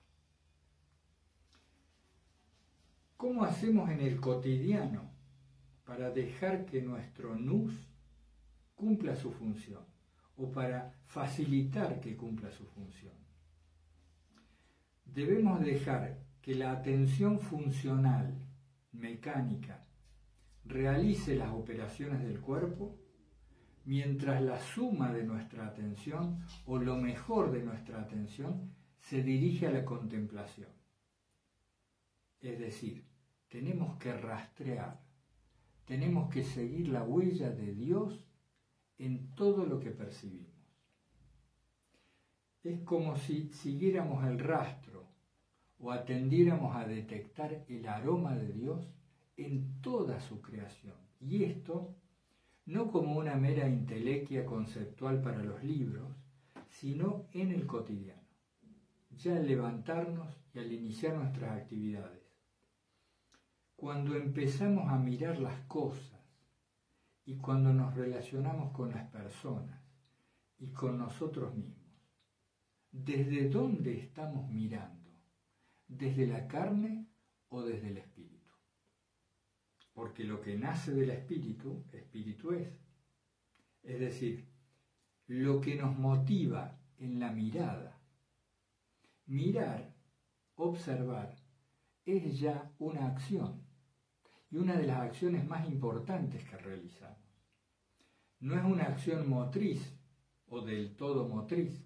[3.16, 5.10] ¿Cómo hacemos en el cotidiano
[5.84, 7.74] para dejar que nuestro NUS
[8.76, 9.89] cumpla su función
[10.40, 13.14] o para facilitar que cumpla su función.
[15.04, 18.34] Debemos dejar que la atención funcional,
[18.92, 19.84] mecánica,
[20.64, 22.96] realice las operaciones del cuerpo
[23.84, 29.72] mientras la suma de nuestra atención o lo mejor de nuestra atención se dirige a
[29.72, 30.70] la contemplación.
[32.40, 33.04] Es decir,
[33.48, 35.00] tenemos que rastrear
[35.90, 38.24] tenemos que seguir la huella de Dios
[39.00, 40.50] en todo lo que percibimos.
[42.62, 45.08] Es como si siguiéramos el rastro
[45.78, 48.86] o atendiéramos a detectar el aroma de Dios
[49.36, 50.94] en toda su creación.
[51.18, 51.94] Y esto
[52.66, 56.08] no como una mera intelequia conceptual para los libros,
[56.68, 58.22] sino en el cotidiano,
[59.16, 62.20] ya al levantarnos y al iniciar nuestras actividades
[63.80, 66.09] cuando empezamos a mirar las cosas
[67.30, 69.80] y cuando nos relacionamos con las personas
[70.58, 71.76] y con nosotros mismos.
[72.90, 75.00] ¿Desde dónde estamos mirando?
[75.90, 77.06] desde la carne
[77.48, 78.54] o desde el espíritu.
[79.92, 82.68] Porque lo que nace del espíritu, espíritu es.
[83.82, 84.48] Es decir,
[85.26, 88.00] lo que nos motiva en la mirada.
[89.26, 89.94] Mirar,
[90.54, 91.36] observar,
[92.04, 93.62] es ya una acción
[94.50, 97.19] y una de las acciones más importantes que realizamos.
[98.40, 99.94] No es una acción motriz
[100.48, 101.84] o del todo motriz,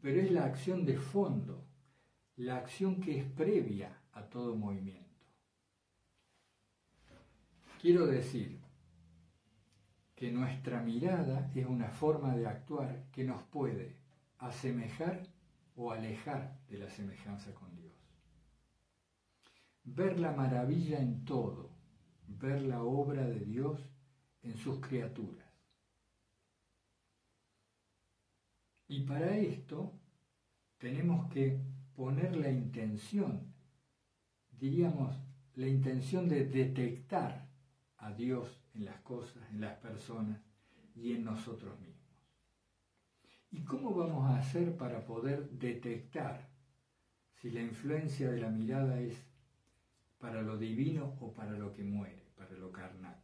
[0.00, 1.66] pero es la acción de fondo,
[2.36, 5.06] la acción que es previa a todo movimiento.
[7.80, 8.60] Quiero decir
[10.14, 13.96] que nuestra mirada es una forma de actuar que nos puede
[14.38, 15.22] asemejar
[15.74, 17.92] o alejar de la semejanza con Dios.
[19.84, 21.70] Ver la maravilla en todo,
[22.26, 23.80] ver la obra de Dios
[24.42, 25.45] en sus criaturas.
[28.88, 29.92] Y para esto
[30.78, 31.58] tenemos que
[31.94, 33.52] poner la intención,
[34.50, 35.16] diríamos,
[35.56, 37.48] la intención de detectar
[37.98, 40.40] a Dios en las cosas, en las personas
[40.94, 41.96] y en nosotros mismos.
[43.50, 46.48] ¿Y cómo vamos a hacer para poder detectar
[47.34, 49.16] si la influencia de la mirada es
[50.18, 53.16] para lo divino o para lo que muere, para lo carnal?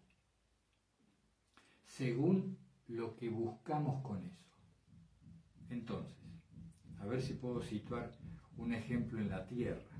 [1.84, 2.56] Según
[2.88, 4.51] lo que buscamos con eso.
[5.72, 6.14] Entonces,
[7.00, 8.12] a ver si puedo situar
[8.58, 9.96] un ejemplo en la tierra.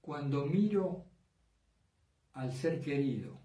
[0.00, 1.04] Cuando miro
[2.32, 3.38] al ser querido,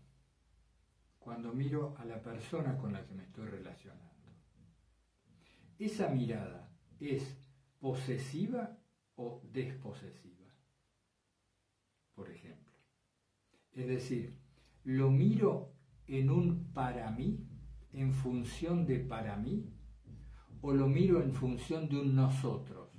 [1.19, 4.31] cuando miro a la persona con la que me estoy relacionando,
[5.77, 7.37] esa mirada es
[7.81, 8.77] posesiva
[9.15, 10.49] o desposesiva,
[12.15, 12.73] por ejemplo.
[13.73, 14.39] Es decir,
[14.85, 15.73] lo miro
[16.07, 17.45] en un para mí,
[17.91, 19.72] en función de para mí,
[20.65, 22.89] o lo miro en función de un nosotros.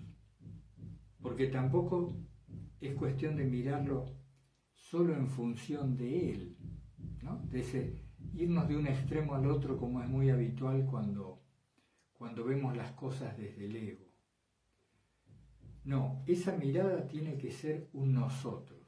[1.22, 2.14] Porque tampoco
[2.79, 4.05] es cuestión de mirarlo
[4.74, 6.59] solo en función de él,
[7.22, 7.38] ¿no?
[7.50, 11.42] de ese, irnos de un extremo al otro como es muy habitual cuando,
[12.12, 14.05] cuando vemos las cosas desde el ego.
[15.85, 18.87] No, esa mirada tiene que ser un nosotros,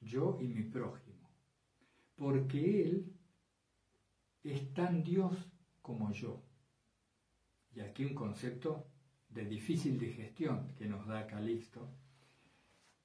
[0.00, 1.28] yo y mi prójimo,
[2.14, 3.12] porque Él
[4.44, 5.50] es tan Dios
[5.82, 6.47] como yo
[7.74, 8.86] y aquí un concepto
[9.28, 11.88] de difícil digestión que nos da Calixto,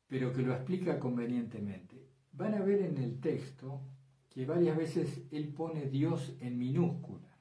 [0.08, 2.08] pero que lo explica convenientemente.
[2.32, 3.82] Van a ver en el texto
[4.30, 7.38] que varias veces él pone Dios en minúscula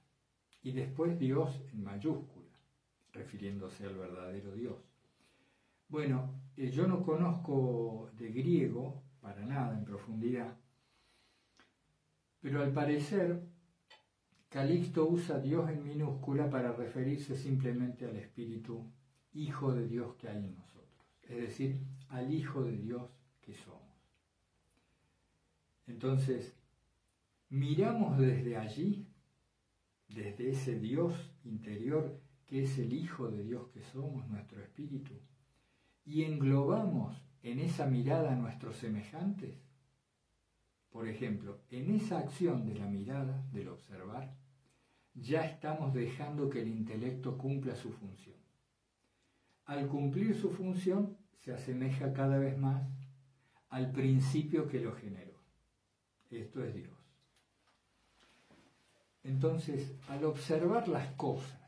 [0.62, 2.58] y después Dios en mayúscula,
[3.12, 4.76] refiriéndose al verdadero Dios.
[5.88, 10.56] Bueno, eh, yo no conozco de griego para nada en profundidad,
[12.40, 13.42] pero al parecer
[14.52, 18.84] Calixto usa Dios en minúscula para referirse simplemente al Espíritu
[19.32, 23.10] Hijo de Dios que hay en nosotros, es decir, al Hijo de Dios
[23.40, 23.80] que somos.
[25.86, 26.54] Entonces,
[27.48, 29.06] miramos desde allí,
[30.08, 35.14] desde ese Dios interior que es el Hijo de Dios que somos, nuestro Espíritu,
[36.04, 39.56] y englobamos en esa mirada a nuestros semejantes.
[40.90, 44.41] Por ejemplo, en esa acción de la mirada, del observar,
[45.14, 48.37] ya estamos dejando que el intelecto cumpla su función.
[49.66, 52.83] Al cumplir su función, se asemeja cada vez más
[53.68, 55.33] al principio que lo generó.
[56.31, 56.96] Esto es Dios.
[59.25, 61.61] Entonces, al observar las cosas,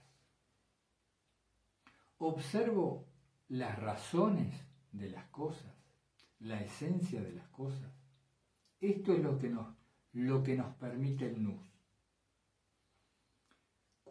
[2.18, 3.06] observo
[3.48, 4.54] las razones
[4.92, 5.72] de las cosas,
[6.40, 7.92] la esencia de las cosas.
[8.80, 9.74] Esto es lo que nos,
[10.12, 11.73] lo que nos permite el NUS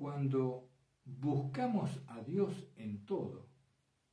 [0.04, 0.68] cuando
[1.06, 3.48] buscamos a Dios en todo,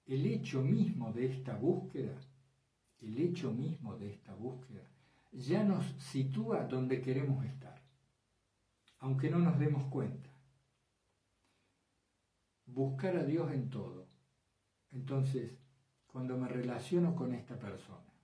[0.06, 2.16] el hecho mismo de esta búsqueda,
[3.00, 4.88] el hecho mismo de esta búsqueda,
[5.32, 7.82] ya nos sitúa donde queremos estar,
[9.00, 10.30] aunque no nos demos cuenta.
[12.66, 14.06] Buscar a Dios en todo.
[14.92, 15.58] Entonces,
[16.06, 18.14] cuando me relaciono con esta persona,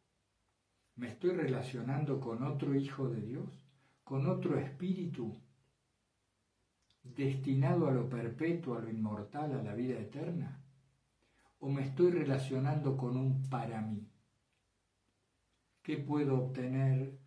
[0.95, 3.49] me estoy relacionando con otro hijo de Dios,
[4.05, 5.37] con otro espíritu
[7.15, 10.63] destinado a lo perpetuo, a lo inmortal, a la vida eterna?
[11.59, 14.09] ¿O me estoy relacionando con un para mí?
[15.83, 17.19] ¿Qué puedo obtener?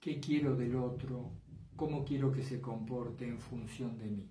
[0.00, 1.32] ¿Qué quiero del otro?
[1.74, 4.30] ¿Cómo quiero que se comporte en función de mí?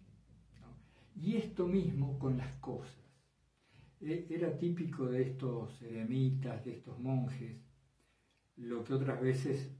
[1.15, 2.95] Y esto mismo con las cosas.
[4.01, 7.57] E, era típico de estos eremitas, de estos monjes,
[8.57, 9.71] lo que otras veces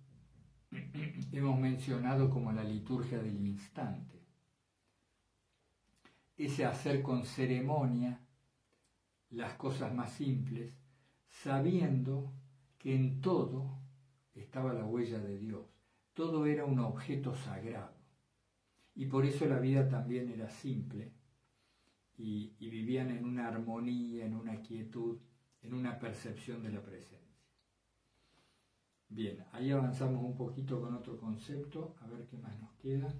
[1.31, 4.24] hemos mencionado como la liturgia del instante
[6.37, 8.21] ese hacer con ceremonia
[9.29, 10.77] las cosas más simples,
[11.27, 12.33] sabiendo
[12.77, 13.79] que en todo
[14.33, 15.65] estaba la huella de Dios,
[16.13, 17.95] todo era un objeto sagrado.
[18.93, 21.13] Y por eso la vida también era simple
[22.17, 25.19] y, vivían en una armonía, en una quietud,
[25.61, 27.25] en una percepción de la presencia.
[29.09, 33.13] Bien, ahí avanzamos un poquito con otro concepto, a ver qué más nos queda.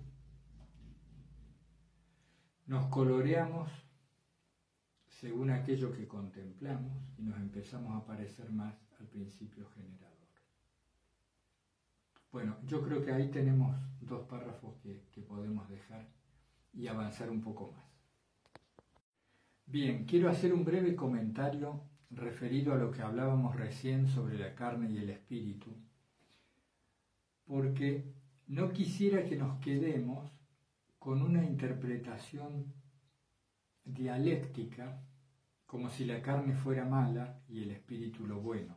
[2.67, 3.71] Nos coloreamos
[5.07, 10.05] según aquello que contemplamos y nos empezamos a parecer más al principio generador.
[12.31, 16.07] Bueno, yo creo que ahí tenemos dos párrafos que, que podemos dejar
[16.73, 17.85] y avanzar un poco más.
[19.67, 24.91] Bien, quiero hacer un breve comentario referido a lo que hablábamos recién sobre la carne
[24.91, 25.71] y el espíritu,
[27.45, 28.11] porque
[28.47, 30.34] no quisiera que nos quedemos
[31.05, 32.73] con una interpretación
[33.83, 35.03] dialéctica,
[35.67, 38.75] como si la carne fuera mala y el espíritu lo bueno.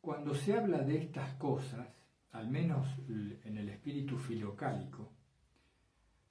[0.00, 1.86] Cuando se habla de estas cosas,
[2.32, 5.12] al menos en el espíritu filocálico,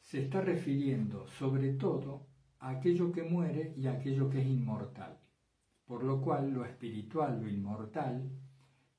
[0.01, 2.27] se está refiriendo sobre todo
[2.59, 5.17] a aquello que muere y a aquello que es inmortal,
[5.85, 8.29] por lo cual lo espiritual, lo inmortal,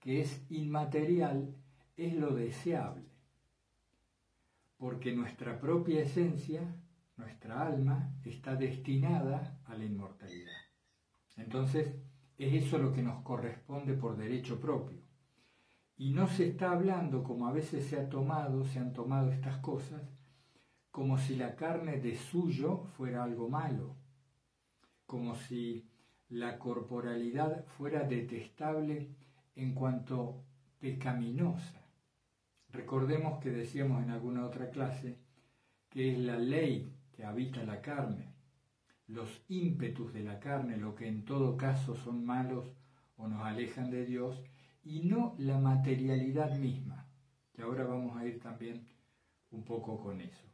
[0.00, 1.54] que es inmaterial,
[1.98, 3.15] es lo deseable,
[4.76, 6.76] porque nuestra propia esencia,
[7.16, 10.52] nuestra alma, está destinada a la inmortalidad.
[11.36, 11.94] Entonces,
[12.38, 15.00] es eso lo que nos corresponde por derecho propio.
[15.96, 19.56] Y no se está hablando, como a veces se ha tomado, se han tomado estas
[19.58, 20.02] cosas,
[20.90, 23.96] como si la carne de suyo fuera algo malo,
[25.06, 25.88] como si
[26.28, 29.14] la corporalidad fuera detestable
[29.54, 30.44] en cuanto
[30.78, 31.85] pecaminosa.
[32.76, 35.16] Recordemos que decíamos en alguna otra clase
[35.88, 38.34] que es la ley que habita la carne,
[39.08, 42.70] los ímpetus de la carne, lo que en todo caso son malos
[43.16, 44.42] o nos alejan de Dios,
[44.84, 47.08] y no la materialidad misma,
[47.54, 48.86] que ahora vamos a ir también
[49.52, 50.44] un poco con eso.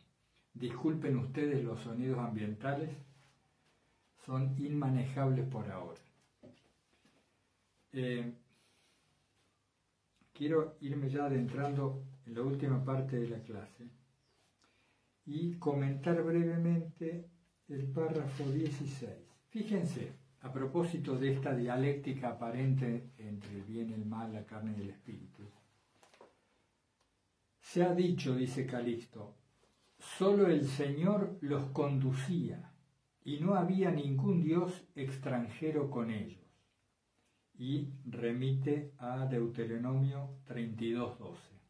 [0.54, 2.90] Disculpen ustedes los sonidos ambientales,
[4.24, 6.00] son inmanejables por ahora.
[7.92, 8.32] Eh,
[10.32, 13.88] quiero irme ya adentrando en la última parte de la clase
[15.24, 17.28] y comentar brevemente
[17.68, 19.10] el párrafo 16.
[19.48, 24.82] Fíjense, a propósito de esta dialéctica aparente entre el bien el mal, la carne y
[24.82, 25.44] el espíritu.
[27.60, 29.36] Se ha dicho, dice Calixto,
[29.98, 32.72] Solo el Señor los conducía
[33.24, 36.42] y no había ningún Dios extranjero con ellos.
[37.54, 41.61] Y remite a Deuteronomio 32.12.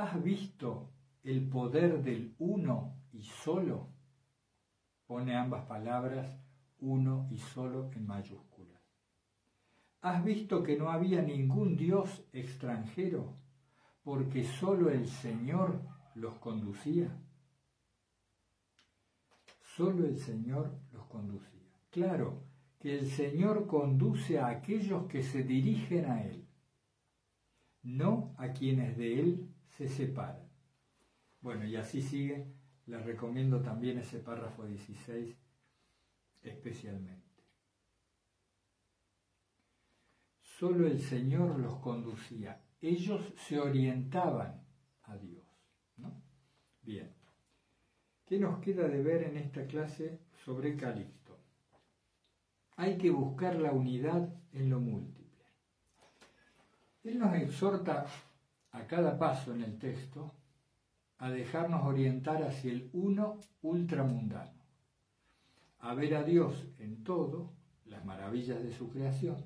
[0.00, 0.88] ¿Has visto
[1.24, 3.90] el poder del uno y solo?
[5.06, 6.40] Pone ambas palabras,
[6.78, 8.80] uno y solo en mayúsculas.
[10.00, 13.36] ¿Has visto que no había ningún Dios extranjero?
[14.02, 15.82] Porque solo el Señor
[16.14, 17.14] los conducía.
[19.76, 21.68] Solo el Señor los conducía.
[21.90, 22.42] Claro
[22.78, 26.48] que el Señor conduce a aquellos que se dirigen a Él,
[27.82, 30.48] no a quienes de Él se separan.
[31.40, 32.46] Bueno, y así sigue,
[32.86, 35.36] les recomiendo también ese párrafo 16
[36.42, 37.44] especialmente.
[40.42, 44.62] Solo el Señor los conducía, ellos se orientaban
[45.04, 45.44] a Dios.
[46.82, 47.14] Bien.
[48.26, 51.38] ¿Qué nos queda de ver en esta clase sobre Calixto?
[52.76, 55.44] Hay que buscar la unidad en lo múltiple.
[57.04, 58.06] Él nos exhorta
[58.72, 60.34] a cada paso en el texto
[61.18, 64.64] a dejarnos orientar hacia el uno ultramundano,
[65.78, 67.52] a ver a Dios en todo,
[67.84, 69.36] las maravillas de su creación,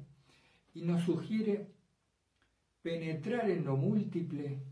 [0.73, 1.73] y nos sugiere
[2.83, 4.63] penetrar en lo múltiple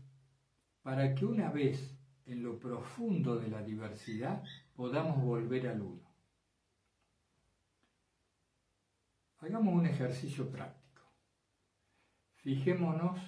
[0.81, 4.43] para que una vez en lo profundo de la diversidad
[4.75, 6.13] podamos volver al uno.
[9.39, 11.01] Hagamos un ejercicio práctico.
[12.35, 13.19] Fijémonos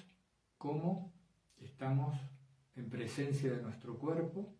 [0.56, 1.15] cómo
[1.60, 2.16] estamos
[2.76, 4.54] en presencia de nuestro cuerpo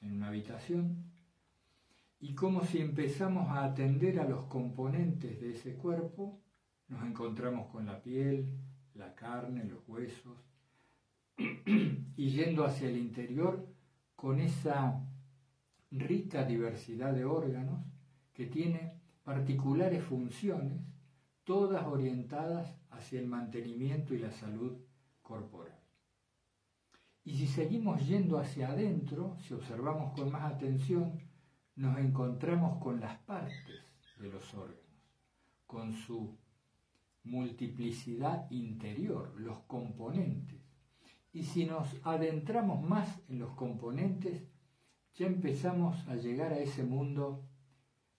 [0.00, 1.10] en una habitación
[2.20, 6.38] y cómo si empezamos a atender a los componentes de ese cuerpo,
[6.88, 8.58] nos encontramos con la piel,
[8.94, 10.38] la carne, los huesos,
[11.36, 13.66] y yendo hacia el interior
[14.16, 15.02] con esa
[15.90, 17.80] rica diversidad de órganos
[18.34, 20.82] que tiene particulares funciones,
[21.44, 24.76] todas orientadas hacia el mantenimiento y la salud
[25.22, 25.79] corporal.
[27.30, 31.12] Y si seguimos yendo hacia adentro, si observamos con más atención,
[31.76, 33.84] nos encontramos con las partes
[34.18, 34.80] de los órganos.
[35.64, 36.36] con su
[37.22, 40.60] multiplicidad interior, los componentes.
[41.32, 44.42] Y si nos adentramos más en los componentes,
[45.14, 47.44] ya empezamos a llegar a ese mundo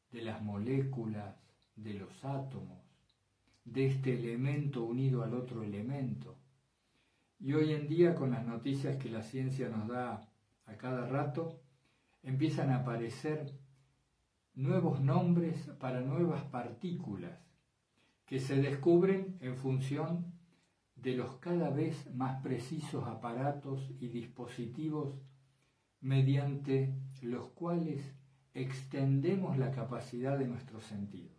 [0.09, 1.35] de las moléculas,
[1.75, 2.81] de los átomos,
[3.65, 6.40] de este elemento unido al otro elemento.
[7.43, 10.29] Y hoy en día, con las noticias que la ciencia nos da
[10.67, 11.59] a cada rato,
[12.21, 13.57] empiezan a aparecer
[14.53, 17.39] nuevos nombres para nuevas partículas
[18.27, 20.33] que se descubren en función
[20.95, 25.15] de los cada vez más precisos aparatos y dispositivos
[25.99, 28.03] mediante los cuales
[28.53, 31.35] extendemos la capacidad de nuestros sentidos.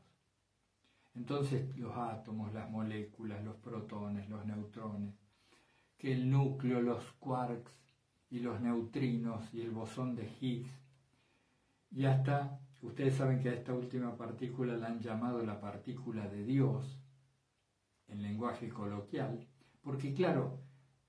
[1.14, 5.21] Entonces los átomos, las moléculas, los protones, los neutrones,
[6.02, 7.72] que el núcleo, los quarks
[8.28, 10.70] y los neutrinos y el bosón de Higgs,
[11.92, 16.44] y hasta Ustedes saben que a esta última partícula la han llamado la partícula de
[16.44, 17.00] Dios,
[18.08, 19.46] en lenguaje coloquial,
[19.82, 20.58] porque claro,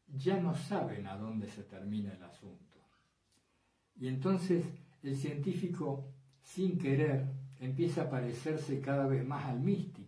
[0.07, 2.77] ya no saben a dónde se termina el asunto.
[3.95, 4.65] Y entonces
[5.01, 6.05] el científico,
[6.43, 7.25] sin querer,
[7.59, 10.02] empieza a parecerse cada vez más al místico,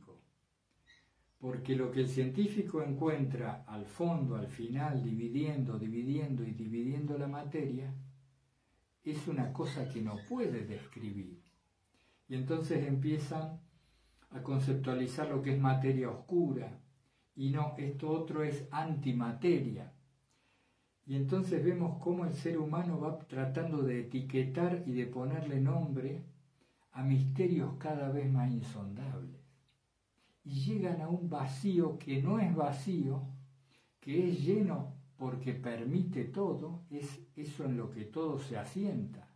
[1.45, 7.27] porque lo que el científico encuentra al fondo, al final, dividiendo, dividiendo y dividiendo la
[7.27, 7.93] materia,
[9.03, 11.39] es una cosa que no puede describir.
[12.27, 13.59] Y entonces empiezan
[14.31, 16.79] a conceptualizar lo que es materia oscura.
[17.35, 19.93] Y no, esto otro es antimateria.
[21.05, 26.25] Y entonces vemos cómo el ser humano va tratando de etiquetar y de ponerle nombre
[26.91, 29.34] a misterios cada vez más insondables.
[30.45, 33.23] Y llegan a un vacío que no es vacío,
[33.99, 39.35] que es lleno porque permite todo, es eso en lo que todo se asienta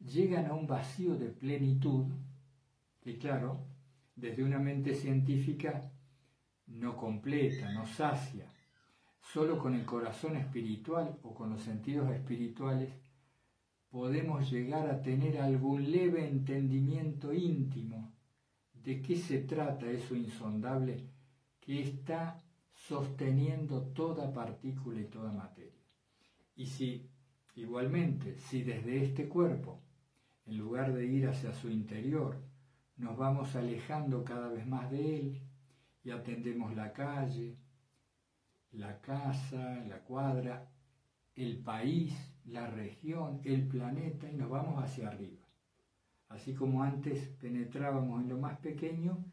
[0.00, 2.06] llegan a un vacío de plenitud
[3.00, 3.66] que, claro,
[4.14, 5.92] desde una mente científica
[6.66, 8.46] no completa, no sacia.
[9.20, 12.90] Solo con el corazón espiritual o con los sentidos espirituales
[13.90, 18.12] podemos llegar a tener algún leve entendimiento íntimo
[18.88, 21.10] de qué se trata eso insondable
[21.60, 25.84] que está sosteniendo toda partícula y toda materia.
[26.56, 27.10] Y si,
[27.54, 29.82] igualmente, si desde este cuerpo
[30.46, 32.40] en lugar de ir hacia su interior,
[32.96, 35.42] nos vamos alejando cada vez más de Él
[36.02, 37.58] y atendemos la calle,
[38.72, 40.66] la casa, la cuadra,
[41.34, 42.14] el país,
[42.46, 45.47] la región, el planeta y nos vamos hacia arriba.
[46.28, 49.24] Así como antes penetrábamos en lo más pequeño,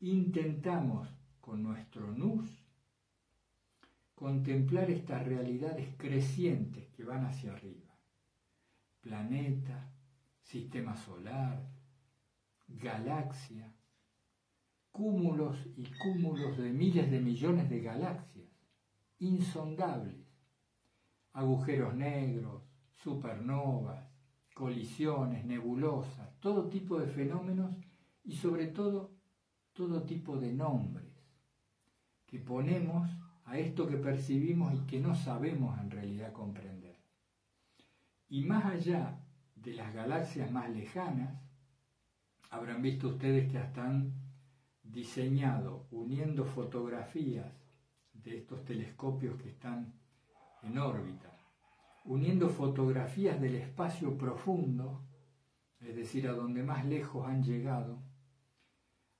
[0.00, 1.08] intentamos
[1.40, 2.50] con nuestro nus
[4.14, 7.90] contemplar estas realidades crecientes que van hacia arriba.
[9.00, 9.90] Planeta,
[10.42, 11.68] sistema solar,
[12.68, 13.74] galaxia,
[14.92, 18.48] cúmulos y cúmulos de miles de millones de galaxias,
[19.18, 20.26] insondables,
[21.32, 22.62] agujeros negros,
[23.02, 24.11] supernovas,
[24.54, 27.74] colisiones, nebulosas, todo tipo de fenómenos
[28.24, 29.12] y sobre todo
[29.72, 31.12] todo tipo de nombres
[32.26, 33.10] que ponemos
[33.44, 36.98] a esto que percibimos y que no sabemos en realidad comprender.
[38.28, 39.20] Y más allá
[39.54, 41.40] de las galaxias más lejanas,
[42.50, 44.14] habrán visto ustedes que están
[44.82, 47.52] diseñado uniendo fotografías
[48.12, 49.94] de estos telescopios que están
[50.62, 51.31] en órbita,
[52.04, 55.02] uniendo fotografías del espacio profundo,
[55.80, 58.02] es decir, a donde más lejos han llegado,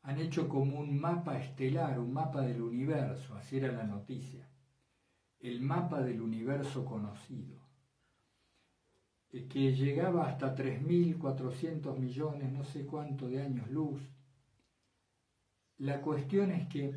[0.02, 4.48] han hecho como un mapa estelar, un mapa del universo, así era la noticia,
[5.38, 7.62] el mapa del universo conocido
[9.32, 14.02] que llegaba hasta 3.400 millones, no sé cuánto de años luz.
[15.78, 16.94] La cuestión es que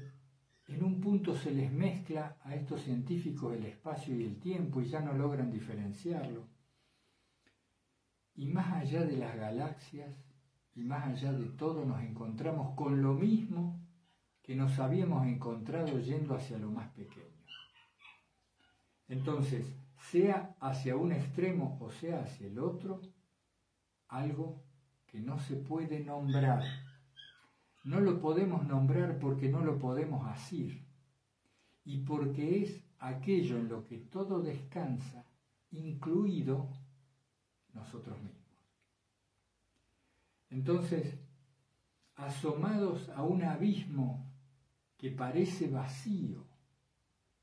[0.67, 4.87] en un punto se les mezcla a estos científicos el espacio y el tiempo y
[4.87, 6.47] ya no logran diferenciarlo.
[8.33, 10.11] Y más allá de las galaxias
[10.73, 13.79] y más allá de todo nos encontramos con lo mismo
[14.41, 17.25] que nos habíamos encontrado yendo hacia lo más pequeño.
[19.07, 19.65] Entonces,
[19.99, 23.01] sea hacia un extremo o sea hacia el otro,
[24.07, 24.63] algo
[25.07, 26.63] que no se puede nombrar.
[27.85, 30.83] No lo podemos nombrar porque no lo podemos asir
[31.83, 35.23] y porque es aquello en lo que todo descansa,
[35.69, 36.67] incluido
[37.75, 38.41] nosotros mismos.
[40.49, 41.19] Entonces,
[42.15, 44.25] asomados a un abismo
[44.97, 46.43] que parece vacío,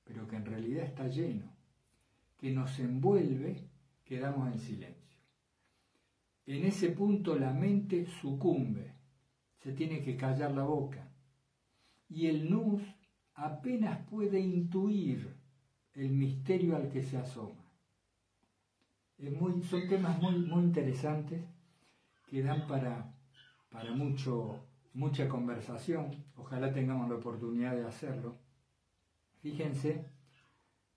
[0.03, 1.53] pero que en realidad está lleno,
[2.37, 3.69] que nos envuelve,
[4.05, 5.19] quedamos en silencio.
[6.47, 9.02] En ese punto la mente sucumbe,
[9.63, 11.09] se tiene que callar la boca.
[12.09, 12.83] Y el nus
[13.35, 15.37] apenas puede intuir
[15.95, 17.65] el misterio al que se asoma.
[19.19, 21.43] son temas muy, muy interesantes
[22.27, 23.15] que dan para,
[23.71, 26.25] para mucho, mucha conversación.
[26.37, 28.39] Ojalá tengamos la oportunidad de hacerlo.
[29.41, 30.07] Fíjense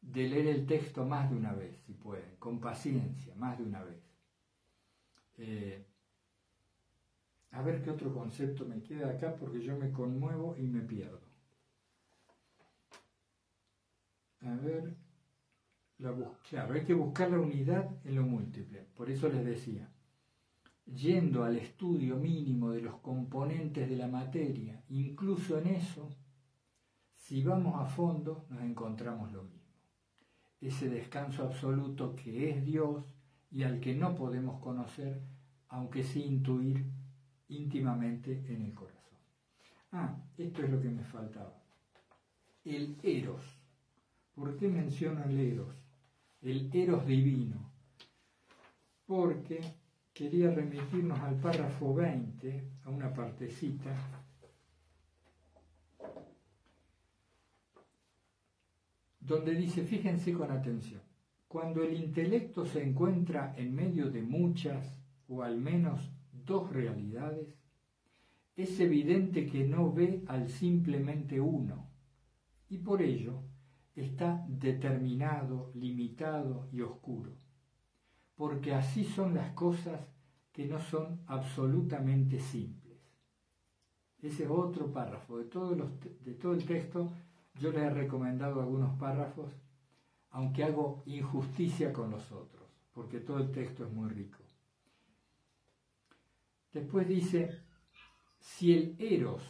[0.01, 3.83] de leer el texto más de una vez, si pueden, con paciencia, más de una
[3.83, 4.01] vez.
[5.37, 5.85] Eh,
[7.55, 11.21] a ver qué otro concepto me queda acá porque yo me conmuevo y me pierdo.
[14.41, 14.93] A ver,
[15.99, 16.13] la
[16.49, 18.85] claro, hay que buscar la unidad en lo múltiple.
[18.93, 19.89] Por eso les decía,
[20.85, 26.09] yendo al estudio mínimo de los componentes de la materia, incluso en eso,
[27.15, 29.61] si vamos a fondo nos encontramos lo mismo.
[30.59, 33.05] Ese descanso absoluto que es Dios
[33.49, 35.21] y al que no podemos conocer,
[35.69, 36.85] aunque sí intuir
[37.49, 39.17] íntimamente en el corazón.
[39.91, 41.61] Ah, esto es lo que me faltaba.
[42.63, 43.41] El eros.
[44.33, 45.75] ¿Por qué menciono el eros?
[46.41, 47.71] El eros divino.
[49.05, 49.61] Porque
[50.13, 53.93] quería remitirnos al párrafo 20, a una partecita,
[59.19, 61.01] donde dice, fíjense con atención,
[61.47, 64.95] cuando el intelecto se encuentra en medio de muchas,
[65.27, 66.11] o al menos
[66.45, 67.55] dos realidades,
[68.55, 71.89] es evidente que no ve al simplemente uno,
[72.69, 73.43] y por ello
[73.95, 77.33] está determinado, limitado y oscuro
[78.35, 79.99] porque así son las cosas
[80.51, 82.99] que no son absolutamente simples.
[84.21, 85.37] Ese es otro párrafo.
[85.37, 87.11] De, de todo el texto
[87.55, 89.51] yo les he recomendado algunos párrafos,
[90.31, 94.39] aunque hago injusticia con los otros, porque todo el texto es muy rico.
[96.75, 97.61] Después dice,
[98.37, 99.41] si el eros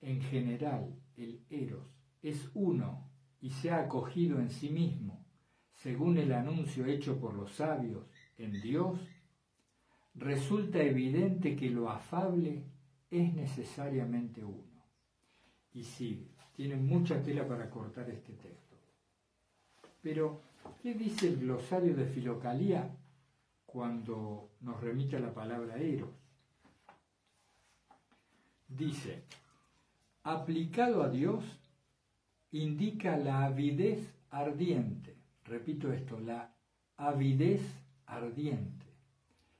[0.00, 1.86] en general, el eros,
[2.22, 5.26] es uno y se ha acogido en sí mismo,
[5.74, 8.06] según el anuncio hecho por los sabios
[8.38, 8.98] en Dios,
[10.14, 12.64] resulta evidente que lo afable
[13.10, 14.82] es necesariamente uno.
[15.74, 18.76] Y sí, tiene mucha tela para cortar este texto.
[20.00, 20.40] Pero,
[20.82, 22.90] ¿qué dice el glosario de Filocalía
[23.66, 26.19] cuando nos remite a la palabra eros?
[28.70, 29.24] Dice,
[30.22, 31.44] aplicado a Dios,
[32.52, 35.16] indica la avidez ardiente.
[35.44, 36.54] Repito esto, la
[36.96, 37.60] avidez
[38.06, 38.86] ardiente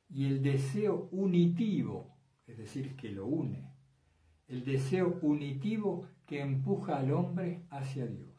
[0.08, 2.06] y el deseo unitivo,
[2.46, 3.70] es decir, que lo une,
[4.48, 8.30] el deseo unitivo que empuja al hombre hacia Dios.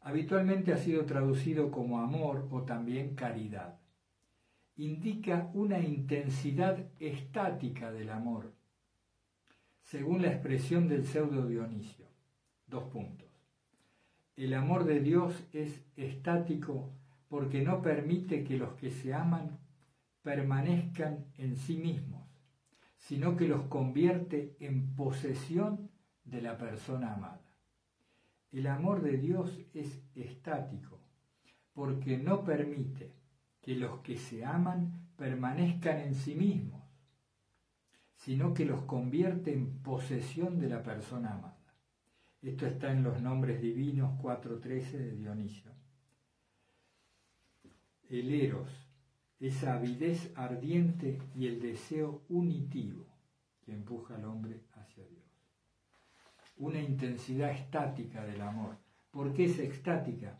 [0.00, 3.78] Habitualmente ha sido traducido como amor o también caridad.
[4.82, 8.52] Indica una intensidad estática del amor,
[9.80, 12.08] según la expresión del pseudo Dionisio.
[12.66, 13.28] Dos puntos.
[14.34, 16.90] El amor de Dios es estático
[17.28, 19.60] porque no permite que los que se aman
[20.22, 22.26] permanezcan en sí mismos,
[22.96, 25.92] sino que los convierte en posesión
[26.24, 27.56] de la persona amada.
[28.50, 30.98] El amor de Dios es estático,
[31.72, 33.21] porque no permite
[33.62, 36.82] que los que se aman permanezcan en sí mismos,
[38.16, 41.56] sino que los convierte en posesión de la persona amada.
[42.42, 45.72] Esto está en los nombres divinos 4.13 de Dionisio
[48.18, 48.68] el eros,
[49.40, 53.06] esa avidez ardiente y el deseo unitivo
[53.64, 55.24] que empuja al hombre hacia Dios.
[56.58, 58.76] Una intensidad estática del amor.
[59.10, 60.38] ¿Por qué es estática?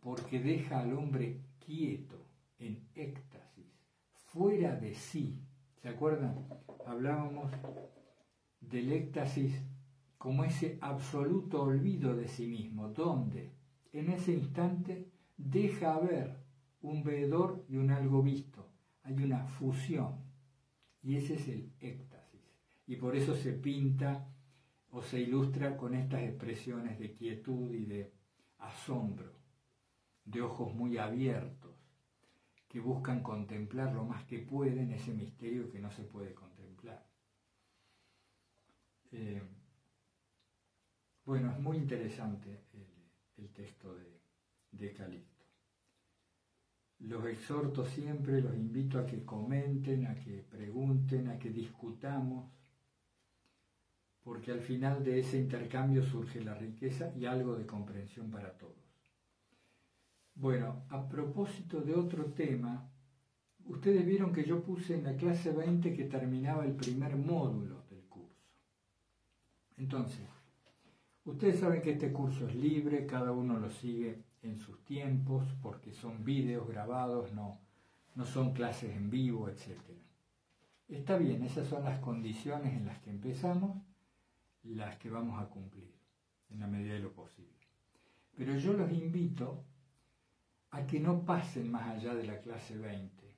[0.00, 2.21] Porque deja al hombre quieto,
[2.62, 3.66] en éxtasis,
[4.26, 5.40] fuera de sí.
[5.80, 6.46] ¿Se acuerdan?
[6.86, 7.50] Hablábamos
[8.60, 9.60] del éxtasis
[10.16, 13.52] como ese absoluto olvido de sí mismo, donde
[13.92, 16.36] en ese instante deja ver
[16.80, 18.68] un veedor y un algo visto.
[19.02, 20.20] Hay una fusión.
[21.02, 22.40] Y ese es el éxtasis.
[22.86, 24.28] Y por eso se pinta
[24.90, 28.12] o se ilustra con estas expresiones de quietud y de
[28.58, 29.32] asombro,
[30.24, 31.61] de ojos muy abiertos,
[32.72, 37.06] que buscan contemplar lo más que pueden ese misterio que no se puede contemplar.
[39.12, 39.42] Eh,
[41.26, 42.64] bueno, es muy interesante
[43.36, 44.22] el, texto de,
[44.70, 44.88] de
[47.00, 52.50] los exhorto siempre, los invito a que comenten, a que pregunten, a que discutamos,
[54.22, 58.81] porque al final de ese intercambio surge la riqueza y algo de comprensión para todos.
[60.34, 62.90] Bueno, a propósito de otro tema,
[63.66, 68.02] ustedes vieron que yo puse en la clase 20 que terminaba el primer módulo del
[68.06, 68.42] curso.
[69.76, 70.26] Entonces,
[71.24, 75.92] ustedes saben que este curso es libre, cada uno lo sigue en sus tiempos, porque
[75.92, 77.60] son vídeos grabados, no,
[78.14, 79.78] no son clases en vivo, etc.
[80.88, 83.80] Está bien, esas son las condiciones en las que empezamos,
[84.64, 85.94] las que vamos a cumplir,
[86.50, 87.52] en la medida de lo posible.
[88.34, 89.64] Pero yo los invito
[90.72, 93.36] a que no pasen más allá de la clase 20.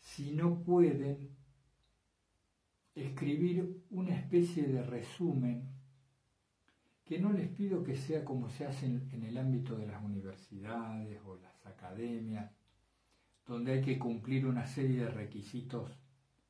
[0.00, 1.30] Si no pueden
[2.94, 5.68] escribir una especie de resumen,
[7.04, 11.20] que no les pido que sea como se hace en, el ámbito de las universidades
[11.24, 12.50] o las academias,
[13.46, 15.92] donde hay que cumplir una serie de requisitos,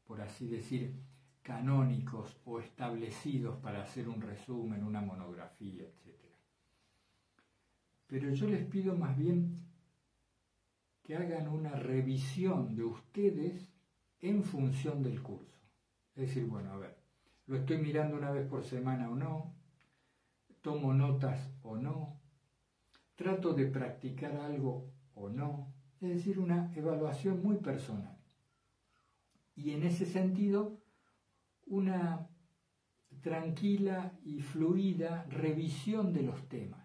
[0.06, 0.94] por así decir,
[1.42, 6.13] canónicos o establecidos para hacer un resumen, una monografía, etc.
[8.06, 9.64] Pero yo les pido más bien
[11.02, 13.70] que hagan una revisión de ustedes
[14.20, 15.58] en función del curso.
[16.14, 16.96] Es decir, bueno, a ver,
[17.46, 19.54] lo estoy mirando una vez por semana o no,
[20.62, 22.20] tomo notas o no,
[23.16, 28.18] trato de practicar algo o no, es decir, una evaluación muy personal.
[29.54, 30.80] Y en ese sentido,
[31.66, 32.28] una
[33.20, 36.83] tranquila y fluida revisión de los temas,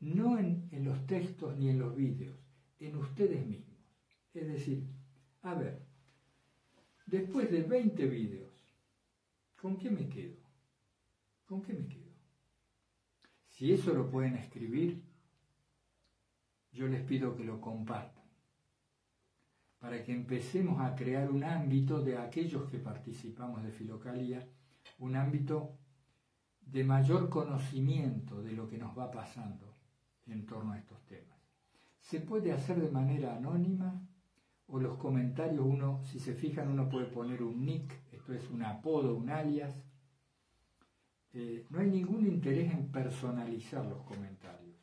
[0.00, 2.36] no en, los textos ni en los vídeos,
[2.78, 3.78] en ustedes mismos.
[4.34, 4.84] Es decir,
[5.42, 5.82] a ver,
[7.06, 8.52] después de 20 vídeos,
[9.60, 10.36] ¿con qué me quedo?
[11.46, 12.12] ¿Con qué me quedo?
[13.48, 15.02] Si eso lo pueden escribir,
[16.72, 18.18] yo les pido que lo compartan
[19.80, 24.46] para que empecemos a crear un ámbito de aquellos que participamos de Filocalía,
[24.98, 25.78] un ámbito
[26.60, 29.67] de mayor conocimiento de lo que nos va pasando
[30.28, 31.38] en torno a estos temas.
[32.00, 34.00] Se puede hacer de manera anónima
[34.68, 38.62] o los comentarios, uno, si se fijan, uno puede poner un nick, esto es un
[38.62, 39.84] apodo, un alias.
[41.32, 44.76] Eh, no hay ningún interés en personalizar los comentarios,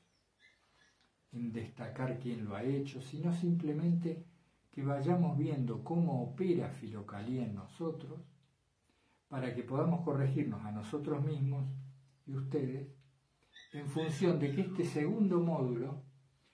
[1.32, 4.26] en destacar quién lo ha hecho, sino simplemente
[4.72, 8.20] que vayamos viendo cómo opera Filocalía en nosotros,
[9.28, 11.66] para que podamos corregirnos a nosotros mismos
[12.26, 12.88] y ustedes,
[13.76, 16.02] en función de que este segundo módulo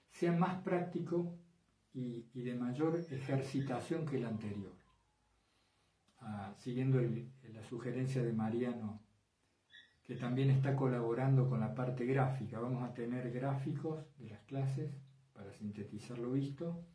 [0.10, 1.38] sea más práctico
[1.94, 4.74] y, de mayor ejercitación que el anterior.
[6.20, 9.02] Ah, siguiendo la sugerencia de Mariano,
[10.04, 12.60] que también está colaborando con la parte gráfica.
[12.60, 14.92] Vamos a tener gráficos de las clases
[15.34, 16.86] para sintetizar lo visto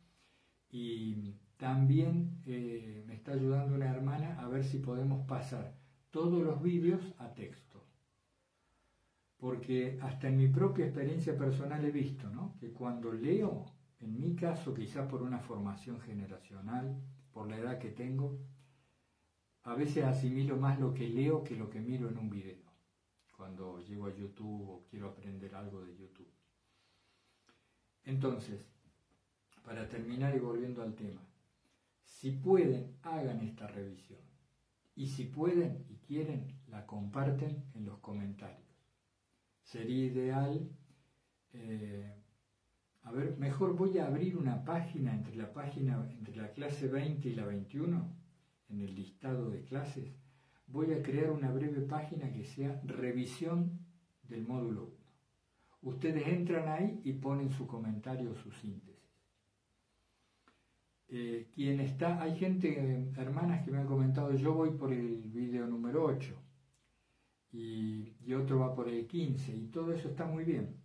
[0.69, 5.73] y también eh, me está ayudando una hermana a ver si podemos pasar
[6.11, 7.66] todos los vídeos a texto.
[9.37, 12.27] Porque hasta en mi propia experiencia personal he visto
[12.59, 13.65] que cuando leo,
[13.99, 16.99] en mi caso quizá por una formación generacional,
[17.31, 18.39] por la edad que tengo,
[19.63, 22.63] a veces asimilo más lo que leo que lo que miro en un video,
[23.35, 26.31] cuando llego a YouTube o quiero aprender algo de YouTube.
[28.05, 28.65] Entonces,
[29.63, 31.21] para terminar y volviendo al tema,
[32.01, 34.21] si pueden, hagan esta revisión.
[34.95, 38.66] Y si pueden y quieren, la comparten en los comentarios.
[39.67, 40.71] Sería ideal,
[41.51, 42.23] eh,
[43.03, 47.27] a ver, mejor voy a abrir una página entre la página, entre la clase 20
[47.27, 48.15] y la 21,
[48.69, 50.15] en el listado de clases.
[50.67, 53.85] Voy a crear una breve página que sea revisión
[54.23, 54.93] del módulo 1.
[55.81, 58.95] Ustedes entran ahí y ponen su comentario o su síntesis.
[61.09, 65.67] Eh, quien está, hay gente, hermanas que me han comentado, yo voy por el video
[65.67, 66.46] número 8
[67.51, 70.75] y, otro va por el 15 y todo eso está muy bien.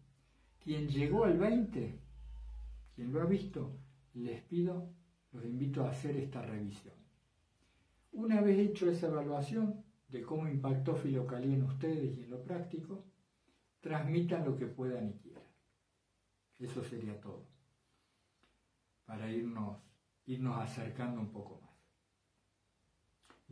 [0.62, 1.98] Quien llegó al 20,
[2.94, 3.78] quien lo ha visto,
[4.14, 4.88] les pido,
[5.32, 6.94] los invito a hacer esta revisión.
[8.12, 13.04] Una vez hecho esa evaluación de cómo impactó Filocalía en ustedes y en lo práctico,
[13.80, 15.42] transmitan lo que puedan y quieran.
[16.58, 17.46] Eso sería todo.
[19.04, 19.78] Para irnos
[20.26, 21.70] irnos acercando un poco más.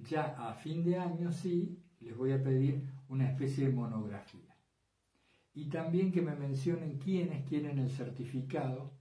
[0.08, 4.56] Ya a fin de año sí, les voy a pedir una especie de monografía.
[5.52, 8.92] Y también que me mencionen quiénes quieren el certificado,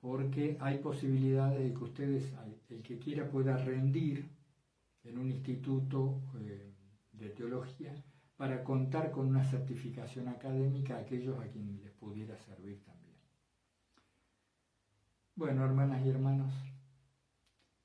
[0.00, 2.32] porque hay posibilidades de que ustedes,
[2.68, 4.30] el que quiera, pueda rendir
[5.02, 6.72] en un instituto eh,
[7.12, 7.94] de teología
[8.36, 13.16] para contar con una certificación académica a aquellos a quienes les pudiera servir también.
[15.34, 16.52] Bueno, hermanas y hermanos,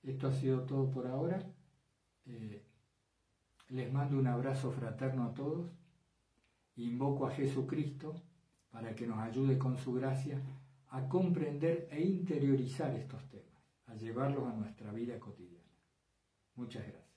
[0.04, 1.44] esto ha sido todo por ahora.
[2.26, 2.64] Eh,
[3.72, 5.72] les mando un abrazo fraterno a todos.
[6.76, 8.14] Invoco a Jesucristo
[8.70, 10.42] para que nos ayude con su gracia
[10.90, 15.70] a comprender e interiorizar estos temas, a llevarlos a nuestra vida cotidiana.
[16.56, 17.11] Muchas gracias.